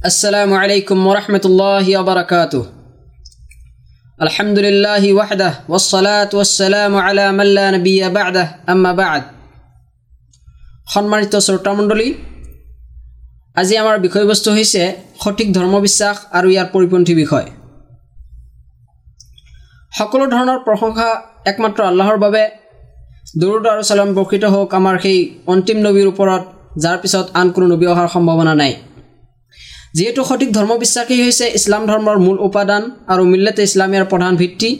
السلام 0.00 0.54
عليكم 0.54 1.06
ورحمة 1.06 1.40
الله 1.44 1.86
وبركاته 1.98 2.62
الحمد 4.20 4.58
لله 4.58 5.02
وحده 5.12 5.52
والصلاة 5.68 6.30
والسلام 6.34 6.96
على 6.96 7.26
من 7.32 7.46
لا 7.48 7.70
نبي 7.70 8.08
بعده 8.08 8.46
أما 8.68 8.92
بعد 8.92 9.22
সম্মানিত 10.86 11.34
শ্ৰোতামণ্ডলী 11.46 12.08
আজি 13.56 13.74
আমাৰ 13.82 13.96
বিষয়বস্তু 14.06 14.48
হৈছে 14.56 14.82
সঠিক 15.22 15.48
ধৰ্মবিশ্বাস 15.56 16.16
আৰু 16.38 16.48
ইয়াৰ 16.54 16.68
পৰিপন্থী 16.74 17.14
বিষয় 17.22 17.46
সকলো 19.92 20.24
ধৰণৰ 20.34 20.58
প্ৰশংসা 20.66 21.08
একমাত্ৰ 21.50 21.80
আল্লাহৰ 21.90 22.16
বাবে 22.24 22.42
দৰুদ 23.40 23.64
আৰু 23.72 23.82
চালাম 23.90 24.08
প্ৰকৃত 24.16 24.44
হওক 24.54 24.70
আমাৰ 24.80 24.94
সেই 25.04 25.18
অন্তিম 25.52 25.78
নবীৰ 25.86 26.06
ওপৰত 26.12 26.42
যাৰ 26.82 26.96
পিছত 27.02 27.26
আন 27.40 27.46
কোনো 27.54 27.66
নবী 27.72 27.86
অহাৰ 27.92 28.08
সম্ভাৱনা 28.16 28.54
নাই 28.62 28.74
যিহেতু 29.98 30.20
সঠিক 30.30 30.50
ধৰ্মবিশ্বাসেই 30.58 31.20
হৈছে 31.24 31.46
ইছলাম 31.58 31.82
ধৰ্মৰ 31.90 32.16
মূল 32.24 32.36
উপাদান 32.48 32.82
আৰু 33.12 33.22
মিল্লতে 33.32 33.62
ইছলামীয়াৰ 33.68 34.06
প্ৰধান 34.12 34.32
ভিত্তি 34.40 34.70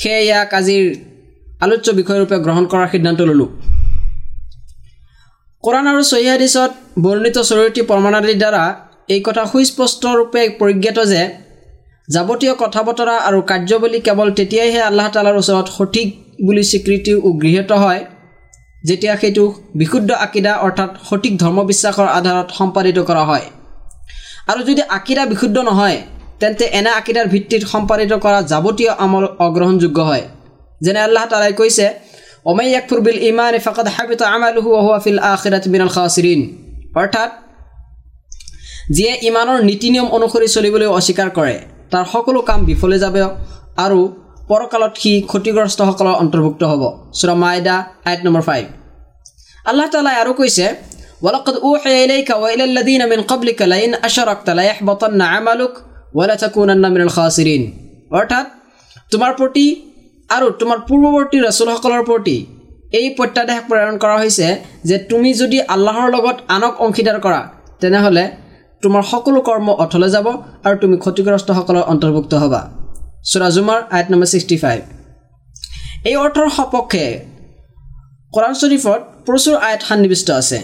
সেয়ে 0.00 0.22
ইয়াক 0.26 0.50
আজিৰ 0.58 0.84
আলোচ্য 1.64 1.88
বিষয়ৰূপে 1.98 2.36
গ্ৰহণ 2.44 2.64
কৰাৰ 2.72 2.88
সিদ্ধান্ত 2.94 3.20
ল'লোঁ। 3.28 3.48
কোৰাণ 5.64 5.84
আৰু 5.92 6.02
চহিহাদিছত 6.12 6.70
বৰ্ণিত 7.04 7.36
চৰিত্ৰী 7.50 7.82
প্ৰমাণাদিৰ 7.90 8.38
দ্বাৰা 8.42 8.64
এই 9.14 9.20
কথা 9.26 9.42
সুস্পষ্টৰূপে 9.52 10.42
পৰিজ্ঞাত 10.60 10.98
যে 11.12 11.22
যাৱতীয় 12.08 12.54
কথা 12.62 12.80
বতৰা 12.88 13.14
আৰু 13.28 13.38
কাৰ্যৱলী 13.50 13.98
কেৱল 14.06 14.28
তেতিয়াইহে 14.38 14.80
আল্লাহ 14.88 15.06
তালাৰ 15.14 15.36
ওচৰত 15.42 15.66
সঠিক 15.76 16.08
বুলি 16.46 16.64
স্বীকৃতি 16.70 17.12
গৃহীত 17.42 17.70
হয় 17.84 18.02
যেতিয়া 18.88 19.14
সেইটো 19.22 19.44
বিশুদ্ধ 19.80 20.10
আকিদা 20.26 20.52
অৰ্থাৎ 20.66 20.90
সঠিক 21.08 21.32
ধৰ্মবিশ্বাসৰ 21.42 22.08
আধাৰত 22.18 22.48
সম্পাদিত 22.58 22.98
কৰা 23.10 23.24
হয়। 23.30 23.46
আৰু 24.50 24.60
যদি 24.68 24.82
আকিদা 24.96 25.22
বিশুদ্ধ 25.32 25.56
নহয় 25.68 25.98
তেন্তে 26.40 26.64
এনে 26.78 26.90
আকিদাৰ 27.00 27.26
ভিত্তিত 27.32 27.62
সম্পাদিত 27.72 28.12
কৰা 28.24 28.40
যাৱতীয় 28.52 28.92
আমল 29.04 29.24
অগ্ৰহণযোগ্য 29.46 29.98
হয়। 30.08 30.24
যেনে 30.84 31.00
আল্লাহ 31.06 31.24
তালাই 31.32 31.52
কৈছে 31.60 31.86
অমাই 32.50 32.68
একফুৰ 32.78 33.00
বিল 33.06 33.18
ইমান 33.30 33.54
ফাকাদ 33.66 33.86
হাবিত 33.96 34.22
আমালুহু 34.36 34.70
ওহুৱা 34.78 34.98
ফিল 35.04 35.20
আখিৰাত 35.32 35.64
মিনাল 35.72 35.90
খাচিৰিন 35.96 36.40
অৰ্থাৎ 37.00 37.30
যিয়ে 38.94 39.12
ইমানৰ 39.28 39.58
নীতি 39.68 39.88
নিয়ম 39.94 40.08
অনুসৰি 40.16 40.46
চলিবলৈ 40.56 40.88
অস্বীকাৰ 40.98 41.28
কৰে 41.38 41.56
তাৰ 41.90 42.04
সকলো 42.12 42.40
কাম 42.48 42.60
বিফলে 42.68 42.96
যাব 43.04 43.16
আৰু 43.84 44.00
পৰকালত 44.50 44.92
সি 45.02 45.12
ক্ষতিগ্ৰস্তসকলৰ 45.30 46.16
অন্তৰ্ভুক্ত 46.22 46.62
হ'ব। 46.70 46.82
চুৰা 47.18 47.34
মাইদা 47.42 47.76
আইট 48.08 48.20
নম্বৰ 48.26 48.42
ফাইভ 48.48 48.64
আল্লাহ 49.70 49.86
তালাই 49.94 50.16
আৰু 50.22 50.32
কৈছে 50.40 50.66
ولقد 51.21 51.55
أوحي 51.57 52.05
إليك 52.05 52.29
وإلى 52.31 52.63
الذين 52.63 53.09
من 53.09 53.19
قبلك 53.23 53.61
لئن 53.63 53.91
أشركت 53.97 54.49
ليحبطن 54.49 55.21
عملك 55.23 55.73
ولتكونن 56.13 56.83
من 56.91 57.01
الخاسرين 57.01 57.63
অৰ্থাৎ 58.11 58.45
তোমাৰ 59.11 59.31
প্ৰতি 59.39 59.65
আৰু 60.29 60.45
তোমাৰ 60.59 60.77
পূৰ্বৱৰ্তী 60.87 61.37
ৰাচুলসকলৰ 61.45 62.01
প্ৰতি 62.09 62.37
এই 62.93 63.07
প্ৰত্যাদেশ 63.17 63.59
প্ৰেৰণ 63.69 63.95
কৰা 64.03 64.15
হৈছে 64.21 64.47
যে 64.89 64.95
তুমি 65.09 65.29
যদি 65.41 65.57
আল্লাহৰ 65.75 66.07
লগত 66.15 66.37
আনক 66.55 66.73
অংশীদাৰ 66.85 67.17
কৰা 67.25 67.41
তেনেহ'লে 67.81 68.25
তোমাৰ 68.83 69.03
সকলো 69.11 69.39
কৰ্ম 69.47 69.67
অথলে 69.83 70.09
যাব 70.15 70.27
আৰু 70.65 70.75
তুমি 70.83 70.95
ক্ষতিগ্ৰস্তসকলৰ 71.03 71.83
অন্তৰ্ভুক্ত 71.93 72.33
হ'বা 72.43 72.61
চুৰাজুমাৰ 73.29 73.79
আইট 73.95 74.07
নম্বৰ 74.11 74.29
ছিক্সটি 74.33 74.57
ফাইভ 74.63 74.81
এই 76.09 76.15
অৰ্থৰ 76.23 76.47
সপক্ষে 76.57 77.05
কোৰাণ 78.33 78.53
শ্বৰীফত 78.61 78.99
প্ৰচুৰ 79.25 79.55
আইট 79.67 79.81
সন্নিৱিষ্ট 79.89 80.27
আছে 80.41 80.57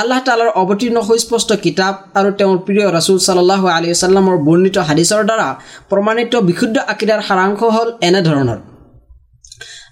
আল্লাহ 0.00 0.20
তালাৰ 0.28 0.50
অৱতীৰ্ণ 0.62 0.98
সুস্পষ্ট 1.08 1.50
কিতাপ 1.64 1.94
আৰু 2.18 2.28
তেওঁৰ 2.38 2.58
প্ৰিয় 2.66 2.86
ৰাছুল 2.96 3.18
চাল্লাহ 3.26 3.62
আলি 3.76 3.88
চাল্লামৰ 4.02 4.36
বৰ্ণিত 4.46 4.76
হাদিছৰ 4.88 5.22
দ্বাৰা 5.28 5.48
প্ৰমাণিত 5.90 6.32
বিশুদ্ধ 6.48 6.76
আকিদাৰ 6.92 7.20
সাৰাংশ 7.28 7.60
হ'ল 7.74 7.88
এনেধৰণৰ। 8.08 8.58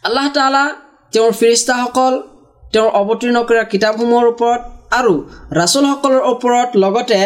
আল্লাহ 0.07 0.27
তালা 0.37 0.65
তেওঁৰ 1.13 1.33
ফিৰিষ্টাসকল 1.41 2.13
তেওঁৰ 2.73 2.91
অৱতীৰ্ণ 3.01 3.37
কৰা 3.49 3.63
কিতাপসমূহৰ 3.73 4.27
ওপৰত 4.33 4.61
আৰু 4.99 5.15
ৰাছুলসকলৰ 5.61 6.23
ওপৰত 6.33 6.71
লগতে 6.85 7.19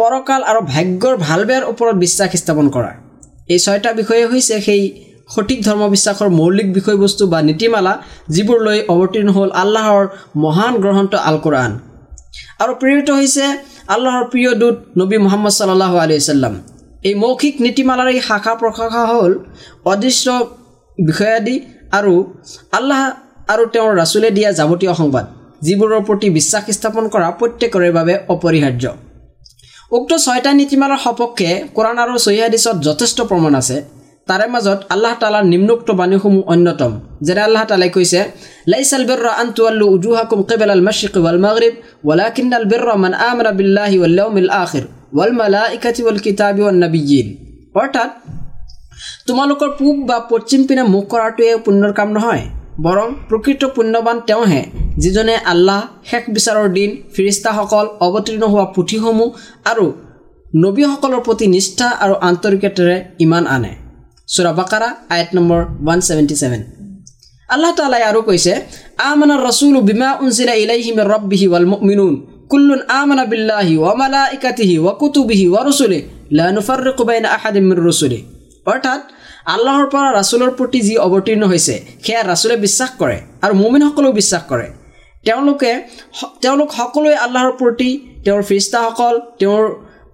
পৰকাল 0.00 0.40
আৰু 0.50 0.60
ভাগ্যৰ 0.72 1.14
ভাল 1.26 1.40
বেয়াৰ 1.48 1.64
ওপৰত 1.72 1.94
বিশ্বাস 2.04 2.30
স্থাপন 2.42 2.66
কৰা। 2.76 2.90
এই 3.54 3.58
ছয়টা 3.64 3.90
বিষয়ে 4.00 4.24
হৈছে 4.32 4.54
সেই 4.66 4.82
সঠিক 5.34 5.58
ধৰ্মবিশ্বাসৰ 5.68 6.28
মৌলিক 6.40 6.68
বিষয়বস্তু 6.78 7.24
বা 7.32 7.38
নীতিমালা 7.48 7.92
যিবোৰ 8.34 8.58
লৈ 8.66 8.78
অৱতীৰ্ণ 8.94 9.28
হ'ল 9.36 9.50
আল্লাহৰ 9.62 10.04
মহান 10.44 10.74
গ্ৰন্থ 10.82 11.12
আল 11.30 11.38
আৰু 12.62 12.72
প্ৰেৰিত 12.80 13.08
হৈছে 13.18 13.44
আল্লাহৰ 13.94 14.24
প্ৰিয় 14.32 14.50
দূত 14.60 14.76
নবী 15.00 15.16
মোহাম্মদ 15.24 15.52
চাল্লাহ 15.58 15.92
আলি 16.04 16.16
চাল্লাম 16.28 16.54
এই 17.08 17.14
মৌখিক 17.22 17.54
নীতিমালাৰ 17.64 18.08
এই 18.14 18.20
শাখা 18.28 18.52
প্ৰশাখা 18.60 19.02
হ'ল 19.10 19.32
অদৃশ্য 19.92 20.26
বিষয়াদি 20.98 21.56
আৰু 21.98 22.14
আল্লাহ 22.78 23.00
আৰু 23.52 23.62
তেওঁৰ 23.74 23.92
ৰাচুলে 24.00 24.30
দিয়া 24.36 24.50
যাৱতীয় 24.58 24.92
সংবাদ 25.00 25.24
যিবোৰৰ 25.66 26.02
প্ৰতি 26.08 26.28
বিশ্বাস 26.38 26.64
স্থাপন 26.76 27.04
কৰা 27.14 27.28
প্ৰত্যেকৰে 27.40 27.90
বাবে 27.98 28.14
অপৰিহাৰ্য। 28.34 28.84
উক্ত 29.96 30.12
ছয়টা 30.24 30.50
নীতিমালাৰ 30.60 31.00
সপক্ষে 31.06 31.50
কোৰাণ 31.76 31.96
আৰু 32.04 32.12
চহিহাদিছত 32.26 32.76
যথেষ্ট 32.88 33.18
প্ৰমাণ 33.30 33.52
আছে। 33.60 33.76
তাৰে 34.28 34.46
মাজত 34.54 34.78
আল্লাহ 34.94 35.14
তালাৰ 35.22 35.44
নিম্নোক্ত 35.52 35.88
বাণীসমূহ 36.00 36.42
অন্যতম 36.52 36.92
যেনে 37.26 37.42
আল্লাহ 37.48 37.64
তালাই 37.70 37.90
কৈছে 37.96 38.20
লাইছাল 38.72 39.04
বিৰ 39.10 39.26
আন্তুআল্লু 39.42 39.86
উজুহাকুম 39.94 40.40
কেবেল 40.48 40.70
আল 40.76 40.82
মাশ্ৰিক 40.88 41.14
ৱাল 41.24 41.38
মাগৰিব 41.44 41.74
ৱালাকিন্নাল 42.08 42.66
বিৰ 42.72 42.82
মান 43.02 43.12
আমৰা 43.28 43.50
বিল্লাহি 43.58 43.96
ৱাল্লাউমিল 44.02 44.50
আখিৰ 44.62 44.84
ৱাল 45.18 45.32
মালাইকাতি 45.40 46.00
ৱাল 46.06 46.18
কিতাবি 46.26 46.62
ৱান 46.66 46.76
নবিয়িন 46.84 47.26
অৰ্থাৎ 47.80 48.10
তোমালোকৰ 49.26 49.70
পূব 49.78 49.96
বা 50.08 50.16
পশ্চিম 50.30 50.60
পিনে 50.68 50.82
মুখ 50.94 51.04
কৰাটোৱে 51.12 51.54
পুণ্যৰ 51.64 51.92
কাম 51.98 52.08
নহয় 52.16 52.42
বৰং 52.84 53.08
প্ৰকৃত 53.28 53.62
পুণ্যৱান 53.76 54.16
তেওঁহে 54.28 54.62
যিজনে 55.02 55.34
আল্লাহ 55.52 55.80
শেষ 56.10 56.24
বিচাৰৰ 56.36 56.68
দিন 56.78 56.90
ফিৰিষ্টাসকল 57.14 57.86
অৱতীৰ্ণ 58.06 58.42
হোৱা 58.52 58.66
পুথিসমূহ 58.74 59.28
আৰু 59.70 59.86
নবীসকলৰ 60.54 61.20
প্ৰতি 61.26 61.46
নিষ্ঠা 61.54 61.86
আৰু 62.04 62.14
আন্তৰিকতাৰে 62.28 62.96
ইমান 63.24 63.44
আনে। 63.56 63.72
চুৰা 64.32 64.52
বাকাৰা 64.58 64.88
আয়ত 65.14 65.30
নম্বৰ 65.36 65.60
ওৱান 65.82 65.98
ছেভেণ্টি 66.06 66.34
ছেভেন 66.42 66.62
আল্লাহ 67.48 67.72
তালাই 67.78 68.02
আৰু 68.10 68.20
কৈছে 68.28 68.52
আমানা 69.06 69.34
ৰচুল 69.48 69.76
বিমা 69.88 70.08
উনচিলা 70.24 70.54
ইলাইহিম 70.64 70.96
ৰব্বিহি 71.12 71.46
ৱাল 71.52 71.66
মিনুন 71.88 72.14
কুল্লুন 72.50 72.80
আমানা 73.00 73.24
বিল্লাহি 73.32 73.74
ৱা 73.84 73.92
মালা 74.00 74.22
ইকাতিহি 74.36 74.76
ৱা 74.78 74.92
কুতুবিহি 75.00 75.46
ৱা 75.54 75.60
ৰচুলি 75.68 75.98
লানুফাৰিকুবাইন 76.38 77.24
আহাদিম 77.36 77.66
ৰচুলি 77.80 78.20
অৰ্থাৎ 78.66 79.00
আল্লাহৰ 79.54 79.86
পৰা 79.92 80.08
ৰাচুলৰ 80.18 80.50
প্ৰতি 80.58 80.80
যি 80.86 80.94
অৱতীৰ্ণ 81.06 81.42
হৈছে 81.52 81.74
সেয়া 82.04 82.22
ৰাচুলে 82.30 82.56
বিশ্বাস 82.66 82.90
কৰে 83.00 83.16
আৰু 83.44 83.54
মুমিনসকলেও 83.62 84.12
বিশ্বাস 84.12 84.42
কৰে 84.50 84.66
তেওঁলোকে 85.24 85.72
তেওঁলোক 86.42 86.68
সকলোৱে 86.78 87.14
আল্লাহৰ 87.24 87.52
প্ৰতি 87.60 87.90
তেওঁৰ 88.24 88.42
ফিৰিষ্টাসকল 88.48 89.14
তেওঁৰ 89.40 89.64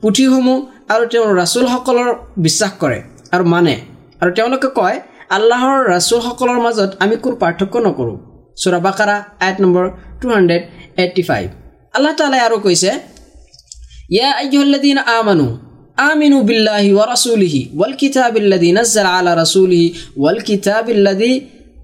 পুথিসমূহ 0.03 0.59
আৰু 0.93 1.05
তেওঁৰ 1.13 1.31
ৰাচুলসকলৰ 1.41 2.09
বিশ্বাস 2.47 2.73
কৰে 2.83 2.99
আৰু 3.33 3.45
মানে 3.55 3.75
আৰু 4.22 4.32
তেওঁলোকে 4.38 4.70
কয় 4.80 4.98
আল্লাহৰ 5.36 5.78
ৰাচুলসকলৰ 5.92 6.60
মাজত 6.66 6.92
আমি 7.04 7.16
কোনো 7.24 7.36
পাৰ্থক্য 7.44 7.76
নকৰোঁ 7.88 8.18
চুৰা 8.62 8.80
বাকাৰা 8.88 9.16
eight 9.46 9.58
number 9.64 9.86
two 10.20 10.26
hundred 10.36 10.64
eighty 11.02 11.24
five 11.30 11.48
Allah 11.94 12.14
তালাই 12.20 12.42
আৰু 12.48 12.58
কৈছে 12.66 12.92
ইয়া 14.16 14.30
আইহল্লাদিন 14.42 14.98
আমানু 15.18 15.48
آمنوا 16.02 16.44
بالله 16.44 16.86
ورسوله 16.94 17.56
والكتاب 17.76 18.38
الذي 18.38 18.72
نزل 18.72 19.06
على 19.08 19.32
رسوله 19.34 19.84
والكتاب 20.18 20.90
الذي 20.90 21.34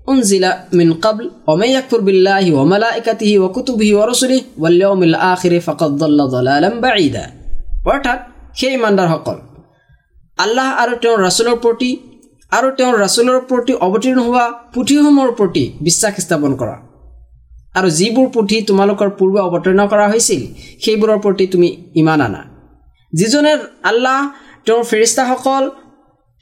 أنزل 0.10 0.46
من 0.74 0.94
قبل 0.96 1.32
ومن 1.48 1.70
يكفر 1.70 2.02
بالله 2.02 2.46
وملائكته 2.52 3.40
وكتبه 3.40 3.90
ورسله 3.98 4.42
واليوم 4.58 5.04
الآخر 5.04 5.60
فقد 5.60 5.98
ضل 5.98 6.20
ضلالا 6.28 6.70
بعيدا 6.80 7.26
অৰ্থাৎ 7.86 8.20
সেই 8.60 8.72
ইমানদাৰসকল 8.78 9.38
আল্লাহ 10.38 10.68
আৰু 10.82 10.94
তেওঁৰ 11.04 11.20
ৰাচুলৰ 11.28 11.58
প্ৰতি 11.64 11.90
আৰু 12.57 12.69
তেওঁৰ 12.79 12.95
ৰাচুলৰ 13.05 13.39
প্ৰতি 13.51 13.73
অৱতীৰ্ণ 13.87 14.21
হোৱা 14.27 14.45
পুথিসমূহৰ 14.75 15.31
প্ৰতি 15.39 15.65
বিশ্বাস 15.87 16.15
স্থাপন 16.25 16.53
কৰা। 16.61 16.77
আৰু 17.79 17.89
যিবোৰ 17.99 18.27
পুথি 18.35 18.57
তোমালোকৰ 18.69 19.09
পূৰ্বে 19.19 19.41
অৱতীৰ্ণ 19.49 19.81
কৰা 19.93 20.07
হৈছিল 20.13 20.43
সেইবোৰৰ 20.85 21.19
প্ৰতি 21.25 21.45
তুমি 21.53 21.69
ইমান 22.01 22.21
আনা। 22.27 22.41
যিজনে 23.13 23.53
আল্লাহ 23.91 24.19
তেওঁৰ 24.67 24.83
ফেৰিষ্টাসকল 24.91 25.65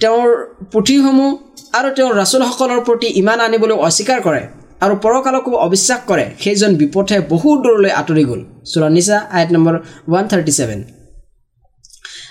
তেওঁৰ 0.01 0.29
পুথিসমূহ 0.73 1.31
আৰু 1.79 1.89
তেওঁৰ 1.97 2.13
ৰাচুলসকলৰ 2.21 2.81
প্ৰতি 2.89 3.09
ইমান 3.21 3.39
আনিবলৈ 3.47 3.77
অস্বীকাৰ 3.87 4.21
কৰে 4.27 4.43
আৰু 4.85 4.95
পৰকালকো 5.05 5.51
অবিশ্বাস 5.67 6.01
কৰে 6.11 6.25
সেইজন 6.43 6.71
বিপথে 6.81 7.17
বহু 7.33 7.49
দূৰলৈ 7.65 7.91
আঁতৰি 8.01 8.25
গ'ল। 8.31 8.41
চোৰানিচা 8.73 9.17
আইট 9.37 9.49
number 9.57 9.75
one 10.11 10.25
thirty 10.31 10.53
seven 10.59 10.81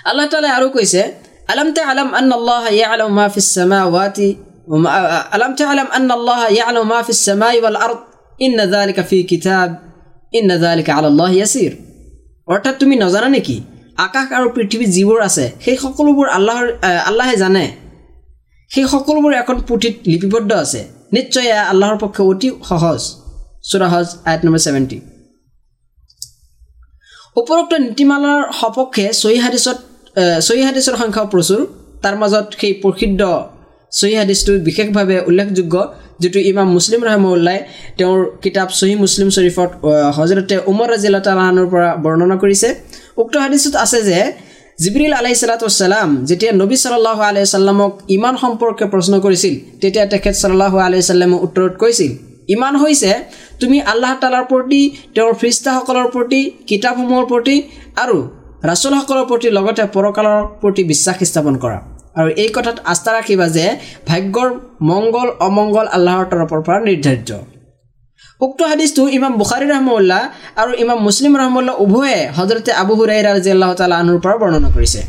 Allah 0.10 0.25
তালাই 0.31 0.51
আৰু 0.57 0.68
কৈছে 0.75 1.01
তে 1.75 1.81
আলম 1.92 2.09
আন 2.19 2.25
আল্লাহ 2.38 2.63
ইয়ালম 2.80 3.12
মা 3.19 3.25
ফিছ 3.33 3.48
সামাৱাতি 3.57 4.30
আলম 5.36 5.51
তে 5.57 5.63
আলম 5.74 5.88
আন 5.98 6.03
আল্লাহ 6.18 6.42
ইয়ালম 6.57 6.86
মা 6.92 7.00
ফিছ 7.07 7.19
সামাই 7.27 7.56
ওয়াল 7.62 7.77
আরদ 7.86 8.01
ইন 8.45 8.51
যালিকা 8.74 9.03
ফি 9.09 9.18
কিতাব 9.31 9.69
ইন 10.38 10.50
যালিকা 10.63 10.92
আলাল্লাহ 11.00 11.30
ইয়াসির 11.39 11.74
অৰ্থাৎ 12.53 12.75
তুমি 12.81 12.95
নজানা 13.03 13.30
নেকি? 13.36 13.57
আকাশ 14.06 14.27
আৰু 14.38 14.48
পৃথিৱীত 14.56 14.89
যিবোৰ 14.95 15.19
আছে 15.27 15.45
সেই 15.63 15.77
সকলোবোৰ 15.83 16.27
আল্লাহৰ 16.38 16.68
আল্লাহে 17.09 17.36
জানে। 17.44 17.65
সেই 18.71 18.86
সকলোবোৰ 18.94 19.31
এখন 19.42 19.57
পুথিত 19.68 19.95
লিপিবদ্ধ 20.12 20.51
আছে। 20.63 20.81
নিশ্চয় 21.15 21.47
এয়া 21.54 21.63
আল্লাহৰ 21.71 21.97
পক্ষে 22.04 22.21
অতি 22.31 22.50
সহজ। 22.69 23.01
চুৰাহজ 23.69 24.07
আয়ত 24.30 24.42
নম্বৰ 24.45 24.62
ছেভেণ্টি। 24.65 24.97
উপৰোক্ত 27.42 27.74
নীতিমালাৰ 27.86 28.42
সপক্ষে 28.59 29.06
চহী 29.21 29.38
হাদিছত 29.45 29.77
চহী 30.48 30.62
হাদিছৰ 30.68 30.96
সংখ্যাও 31.02 31.28
প্ৰচুৰ। 31.34 31.62
তাৰ 32.04 32.16
মাজত 32.22 32.46
সেই 32.60 32.74
প্ৰসিদ্ধ 32.84 33.22
চহী 33.92 34.16
হাদিছটো 34.22 34.52
বিশেষভাৱে 34.68 35.18
উল্লেখযোগ্য 35.30 35.75
যিটো 36.22 36.40
ইমাম 36.52 36.68
মুছলিম 36.75 37.02
ৰহমউল্লাই 37.08 37.60
তেওঁৰ 38.00 38.19
কিতাপ 38.44 38.69
চহী 38.80 38.96
মুছলিম 39.04 39.30
শ্বৰীফত 39.36 39.69
হজৰতে 40.18 40.56
উমৰ 40.72 40.88
ৰাজিল্লা 40.94 41.22
তালাহানৰ 41.28 41.68
পৰা 41.74 41.90
বৰ্ণনা 42.06 42.36
কৰিছে। 42.44 42.68
উক্ত 43.22 43.36
হাদিছত 43.44 43.74
আছে 43.86 44.00
যে 44.10 44.19
জিবৰিল 44.84 45.13
আলাই 45.19 45.36
চালাতাম 45.42 46.10
যেতিয়া 46.30 46.52
নবী 46.62 46.78
চাল্লাহ 46.84 47.18
আলাই 47.30 47.46
চাল্লামক 47.54 47.92
ইমান 48.16 48.36
সম্পৰ্কে 48.44 48.86
প্ৰশ্ন 48.94 49.14
কৰিছিল 49.25 49.54
তেতিয়া 49.81 50.06
তেখেত 50.14 50.36
চাল্লাহ 50.44 50.74
আলাই 50.88 51.02
চাল্লামে 51.10 51.38
উত্তৰত 51.46 51.74
কৈছিল 51.81 52.12
ইমান 52.56 52.74
হৈছে 52.81 53.12
তুমি 53.62 53.78
আল্লাহ 53.92 54.12
তালাৰ 54.22 54.46
প্ৰতি 54.52 54.81
তেওঁৰ 55.16 55.34
ফ্ৰিষ্টাসকলৰ 55.40 56.07
প্ৰতি 56.16 56.40
কিতাপসমূহৰ 56.69 57.25
প্ৰতি 57.31 57.56
আৰু 58.04 58.18
ৰাচলসকলৰ 58.69 59.24
প্ৰতি 59.30 59.48
লগতে 59.58 59.84
পৰকালৰ 59.96 60.40
প্ৰতি 60.62 60.81
বিশ্বাস 60.92 61.18
স্থাপন 61.30 61.56
কৰা। 61.63 61.78
আৰু 62.19 62.30
এই 62.44 62.50
কথাত 62.56 62.78
আস্থা 62.92 63.12
ৰাখিবা 63.18 63.46
যে 63.56 63.66
ভাগ্যৰ 64.10 64.50
মংগল 64.90 65.30
অমংগল 65.48 65.86
আল্লাহৰ 65.96 66.25
তৰফৰ 66.31 66.62
পৰা 66.68 66.80
নিৰ্ধাৰিত। 66.88 67.31
উক্ত 68.46 68.60
হাদিছটো 68.72 69.02
ইমাম 69.18 69.34
বুখাৰী 69.42 69.66
ৰহমুল্লাহ 69.74 70.22
আৰু 70.62 70.72
ইমাম 70.84 71.00
মুছলিম 71.08 71.34
ৰহমুল্লাহ 71.42 71.75
উভয়ে 71.84 72.18
হজৰতে 72.38 72.72
আবু 72.81 72.94
হুৰাই 73.00 73.22
ৰাজি 73.28 73.50
আল্লাহ 73.56 73.72
তালা 73.80 73.96
আনুৰ 74.02 74.18
পৰা 74.24 74.36
বৰ্ণনা 74.42 74.69
কৰিছে। 74.75 75.02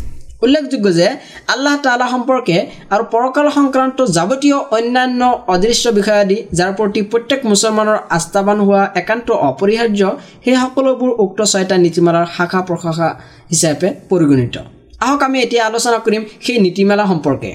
উল্লেখযোগ্য 0.45 0.87
যে 0.99 1.09
আল্লাহ 1.55 1.75
তালা 1.85 2.07
সম্পৰ্কে 2.15 2.57
আৰু 2.95 3.05
পৰকাল 3.15 3.47
সংক্ৰান্ত 3.59 3.99
যাৱতীয় 4.17 4.59
অন্যান্য 4.77 5.23
অদৃশ্য 5.55 5.85
বিষয়াদি 5.99 6.37
যাৰ 6.59 6.73
প্ৰতি 6.79 7.01
প্ৰত্যেক 7.11 7.41
মুছলমানৰ 7.51 7.99
আস্থাৱান 8.17 8.59
হোৱা 8.67 8.83
একান্ত 9.01 9.29
অপৰিহাৰ্য 9.51 10.03
সেই 10.45 10.57
সকলোবোৰ 10.63 11.11
উক্ত 11.25 11.41
ছয়টা 11.53 11.77
নীতিমালাৰ 11.85 12.27
শাখা 12.37 12.61
প্ৰশাখা 12.69 13.09
হিচাপে 13.53 13.89
পৰিগণিত। 14.11 14.57
আহক 15.05 15.21
আমি 15.27 15.39
এতিয়া 15.45 15.63
আলোচনা 15.71 15.99
কৰিম 16.07 16.23
সেই 16.45 16.59
নীতিমালা 16.65 17.05
সম্পৰ্কে। 17.13 17.51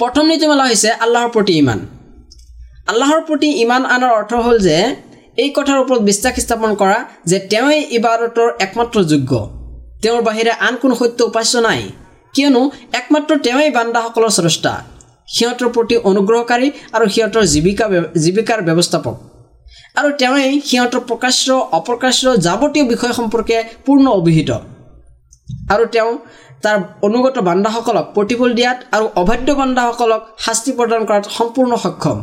প্ৰথম 0.00 0.24
নীতিমালা 0.32 0.64
হৈছে 0.70 0.90
আল্লাহৰ 1.04 1.30
প্ৰতি 1.34 1.54
ইমান। 1.62 1.80
আল্লাহৰ 2.90 3.20
প্ৰতি 3.28 3.48
ইমান 3.64 3.82
আনৰ 3.94 4.12
অৰ্থ 4.18 4.32
হ'ল 4.44 4.58
যে 4.68 4.76
এই 5.42 5.50
কথাৰ 5.56 5.78
ওপৰত 5.82 6.00
বিশ্বাস 6.10 6.34
স্থাপন 6.44 6.70
কৰা 6.80 6.98
যে 7.30 7.38
তেওঁই 7.50 7.80
ইবাদতৰ 7.98 8.48
একমাত্ৰ 8.64 8.98
যোগ্য। 9.12 9.32
তেওঁৰ 10.02 10.22
বাহিৰে 10.28 10.52
আন 10.66 10.74
কোনো 10.82 10.94
সত্য 11.00 11.18
উপাস্য 11.30 11.54
নাই। 11.68 11.80
কিয়নো 12.34 12.62
একমাত্ৰ 12.98 13.32
তেওঁই 13.46 13.70
বান্দাসকলৰ 13.76 14.32
স্ৰষ্টা। 14.38 14.72
সিহঁতৰ 15.34 15.68
প্ৰতি 15.74 15.96
অনুগ্ৰহকাৰী 16.10 16.68
আৰু 16.96 17.06
সিহঁতৰ 17.14 17.44
জীৱিকা 17.52 17.86
জীৱিকাৰ 18.24 18.58
ব্যৱস্থাপক। 18.68 19.16
আৰু 19.98 20.08
তেওঁই 20.20 20.52
সিহঁতৰ 20.68 21.00
প্ৰকাশ্য 21.10 21.46
অপ্ৰকাশ্য 21.78 22.24
যাৱতীয় 22.46 22.84
বিষয় 22.92 23.14
সম্পৰ্কে 23.18 23.56
পূৰ্ণ 23.84 24.06
অভিহিত। 24.20 24.50
আৰু 25.74 25.84
তেওঁ 25.94 26.10
তাৰ 26.62 26.76
অনুগত 27.06 27.36
বান্দাসকলক 27.48 28.06
প্ৰতিফল 28.14 28.50
দিয়াত 28.58 28.78
আৰু 28.96 29.06
অবাধ্য 29.22 29.48
বান্দাসকলক 29.60 30.22
শাস্তি 30.44 30.72
প্ৰদান 30.78 31.02
কৰাত 31.08 31.24
সম্পূৰ্ণ 31.38 31.72
সক্ষম। 31.84 32.18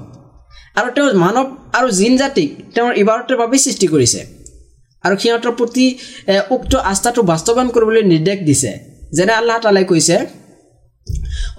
আৰু 0.80 0.90
তেওঁ 0.96 1.08
মানৱ 1.24 1.46
আৰু 1.78 1.88
জিন 2.00 2.14
জাতিক 2.22 2.50
তেওঁৰ 2.74 2.94
ইবাৰতৰ 3.04 3.38
বাবেই 3.42 3.60
সৃষ্টি 3.66 3.88
কৰিছে। 3.94 4.20
আৰু 5.04 5.16
সিহঁতৰ 5.22 5.54
প্ৰতি 5.60 5.86
উক্ত 6.56 6.72
আস্থাটো 6.92 7.22
বাস্তৱায়ন 7.32 7.70
কৰিবলৈ 7.76 8.04
নিৰ্দেশ 8.14 8.40
দিছে। 8.48 8.72
যেনে 9.18 9.34
আল্লাহ 9.40 9.58
তালাই 9.64 9.86
কৈছে 9.92 10.18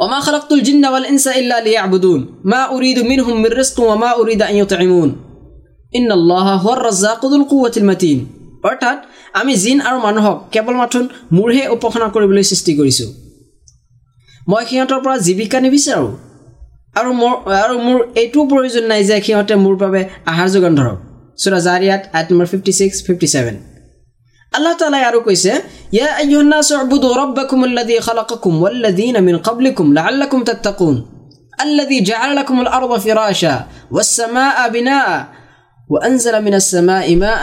অমা 0.05 0.19
খালাকুল 0.25 0.61
জিন্দাৱাল 0.69 1.05
ইনচা 1.12 1.32
ইল্লা 1.41 1.56
আলি 1.62 1.73
আবুদুন 1.87 2.20
মা 2.50 2.61
উৰিদু 2.76 3.02
মিন 3.11 3.20
হুম 3.26 3.37
মিৰ 3.44 3.52
ৰিস্কু 3.61 3.82
অমা 3.94 4.11
উৰিদা 4.20 4.46
ইয়ত 4.56 4.73
ইমুন 4.87 5.11
ইন্নাল্লাহ 5.99 6.46
হুৱাৰ 6.64 6.79
ৰাজ্জাকুদুল 6.88 7.44
কুৱাতিল 7.50 7.85
মাতিন। 7.91 8.19
অৰ্থাৎ 8.69 8.99
আমি 9.41 9.52
জিন 9.62 9.79
আৰু 9.88 9.99
মানুহক 10.06 10.38
কেৱল 10.52 10.75
মাথোন 10.82 11.05
মোৰহে 11.37 11.64
উপাসনা 11.76 12.06
কৰিবলৈ 12.14 12.44
সৃষ্টি 12.50 12.73
কৰিছোঁ। 12.79 13.11
মই 14.50 14.62
সিহঁতৰ 14.69 15.00
পৰা 15.05 15.17
জীৱিকা 15.26 15.58
নিবিচাৰোঁ। 15.67 16.12
আৰু 16.99 17.11
মোৰ 17.20 17.35
আৰু 17.64 17.75
মোৰ 17.87 17.99
এইটোও 18.20 18.43
প্ৰয়োজন 18.50 18.85
নাই 18.91 19.02
যে 19.08 19.17
সিহঁতে 19.26 19.55
মোৰ 19.64 19.75
বাবে 19.82 20.00
আহাৰ 20.31 20.49
যোগান 20.55 20.73
ধৰক। 20.81 20.99
চুৰা 21.42 21.60
জাৰিয়াত 21.68 22.02
eight 22.18 22.28
number 22.31 22.48
fifty 22.54 22.72
six 22.80 22.98
fifty 23.06 23.28
seven 23.34 23.56
Allah 24.54 24.74
তালাই 24.81 25.04
আৰু 25.10 25.20
কৈছে 25.28 25.52
ইয়া 25.98 26.08
আইয়ুন্নাস 26.22 26.70
উবুদু 26.86 27.08
রাব্বাকুম 27.22 27.60
আল্লাযী 27.68 27.96
খালাকাকুম 28.08 28.54
ওয়াল্লাযীনা 28.64 29.20
মিন 29.28 29.36
ক্বাবলিকুম 29.46 29.86
লাআল্লাকুম 29.98 30.40
তাত্তাকুন 30.50 30.98
الذي 31.60 32.00
جعل 32.02 32.30
لكم 32.36 32.58
الأرض 32.62 32.92
فراشا 33.00 33.56
والسماء 33.92 34.58
بناء 34.70 35.10
وأنزل 35.90 36.36
من 36.42 36.54
السماء 36.54 37.16
ماء 37.16 37.42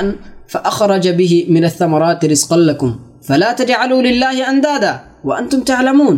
فأخرج 0.48 1.04
به 1.10 1.46
من 1.48 1.64
الثمرات 1.64 2.20
رزقا 2.24 2.56
لكم 2.58 2.90
فلا 3.22 3.50
تجعلوا 3.52 4.00
لله 4.02 4.36
أندادا 4.50 4.92
وأنتم 5.24 5.60
تعلمون 5.62 6.16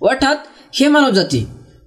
অৰ্থাৎ 0.00 0.38
সেই 0.76 0.90
মানৱ 0.94 1.12
জাতি 1.18 1.40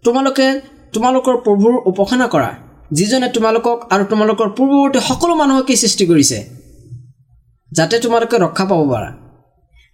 তোমালোকে 0.05 0.47
তোমালোকৰ 0.93 1.35
প্ৰভুৰ 1.45 1.73
উপাসনা 1.91 2.25
কৰা 2.33 2.49
যিজনে 2.98 3.28
তোমালোকক 3.36 3.78
আৰু 3.94 4.04
তোমালোকৰ 4.12 4.48
পূৰ্বৱৰ্তী 4.56 5.00
সকলো 5.08 5.34
মানুহকেই 5.42 5.76
সৃষ্টি 5.82 6.04
কৰিছে 6.10 6.38
যাতে 7.72 7.96
তোমালোকে 8.04 8.36
ৰক্ষা 8.44 8.64
পাব 8.70 8.80
পাৰা। 8.92 9.10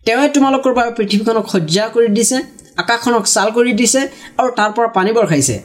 তেওঁৱে 0.07 0.29
তোমালোকৰ 0.37 0.73
বাবে 0.79 0.91
পৃথিৱীখনক 0.99 1.47
সজ্জা 1.53 1.85
কৰি 1.95 2.09
দিছে 2.17 2.39
আকাশখনক 2.83 3.25
ছাল 3.35 3.49
কৰি 3.57 3.73
দিছে 3.81 4.01
আৰু 4.39 4.49
তাৰ 4.59 4.71
পৰা 4.77 4.89
পানী 4.97 5.11
বৰষাইছে 5.17 5.57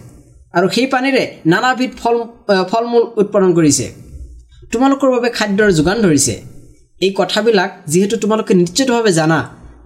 আৰু 0.58 0.68
সেই 0.76 0.88
পানীৰে 0.94 1.24
নানাবিধ 1.52 1.92
ফল 2.02 2.16
ফল 2.72 2.84
মূল 2.92 3.04
উৎপাদন 3.22 3.52
কৰিছে। 3.58 3.86
তোমালোকৰ 4.72 5.08
বাবে 5.16 5.30
খাদ্যৰ 5.38 5.70
যোগান 5.78 5.98
ধৰিছে। 6.06 6.36
এই 7.02 7.12
কথাবিলাক 7.20 7.70
যিহেতু 7.92 8.16
তোমালোকে 8.24 8.54
নিশ্চিতভাৱে 8.62 9.12
জানা 9.20 9.40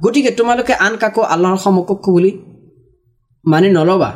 গতিকে 0.04 0.32
তোমালোকে 0.40 0.74
আন 0.86 0.94
কাকো 1.02 1.22
আল্লাহৰ 1.34 1.60
সমকক্ষ 1.66 2.06
বুলি 2.16 2.32
মানি 3.46 3.70
নল'বা। 3.78 4.12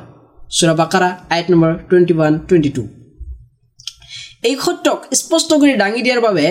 চুৰা 0.55 0.73
বাকাৰা 0.81 1.09
eight 1.33 1.47
number 1.51 1.71
twenty 1.87 2.13
one 2.17 2.33
twenty 2.47 2.71
two 2.75 2.83
এই 4.49 4.55
সত্যক 4.65 4.99
স্পষ্ট 5.19 5.49
কৰি 5.61 5.73
দাঙি 5.81 6.01
দিয়াৰ 6.05 6.21
বাবে 6.27 6.45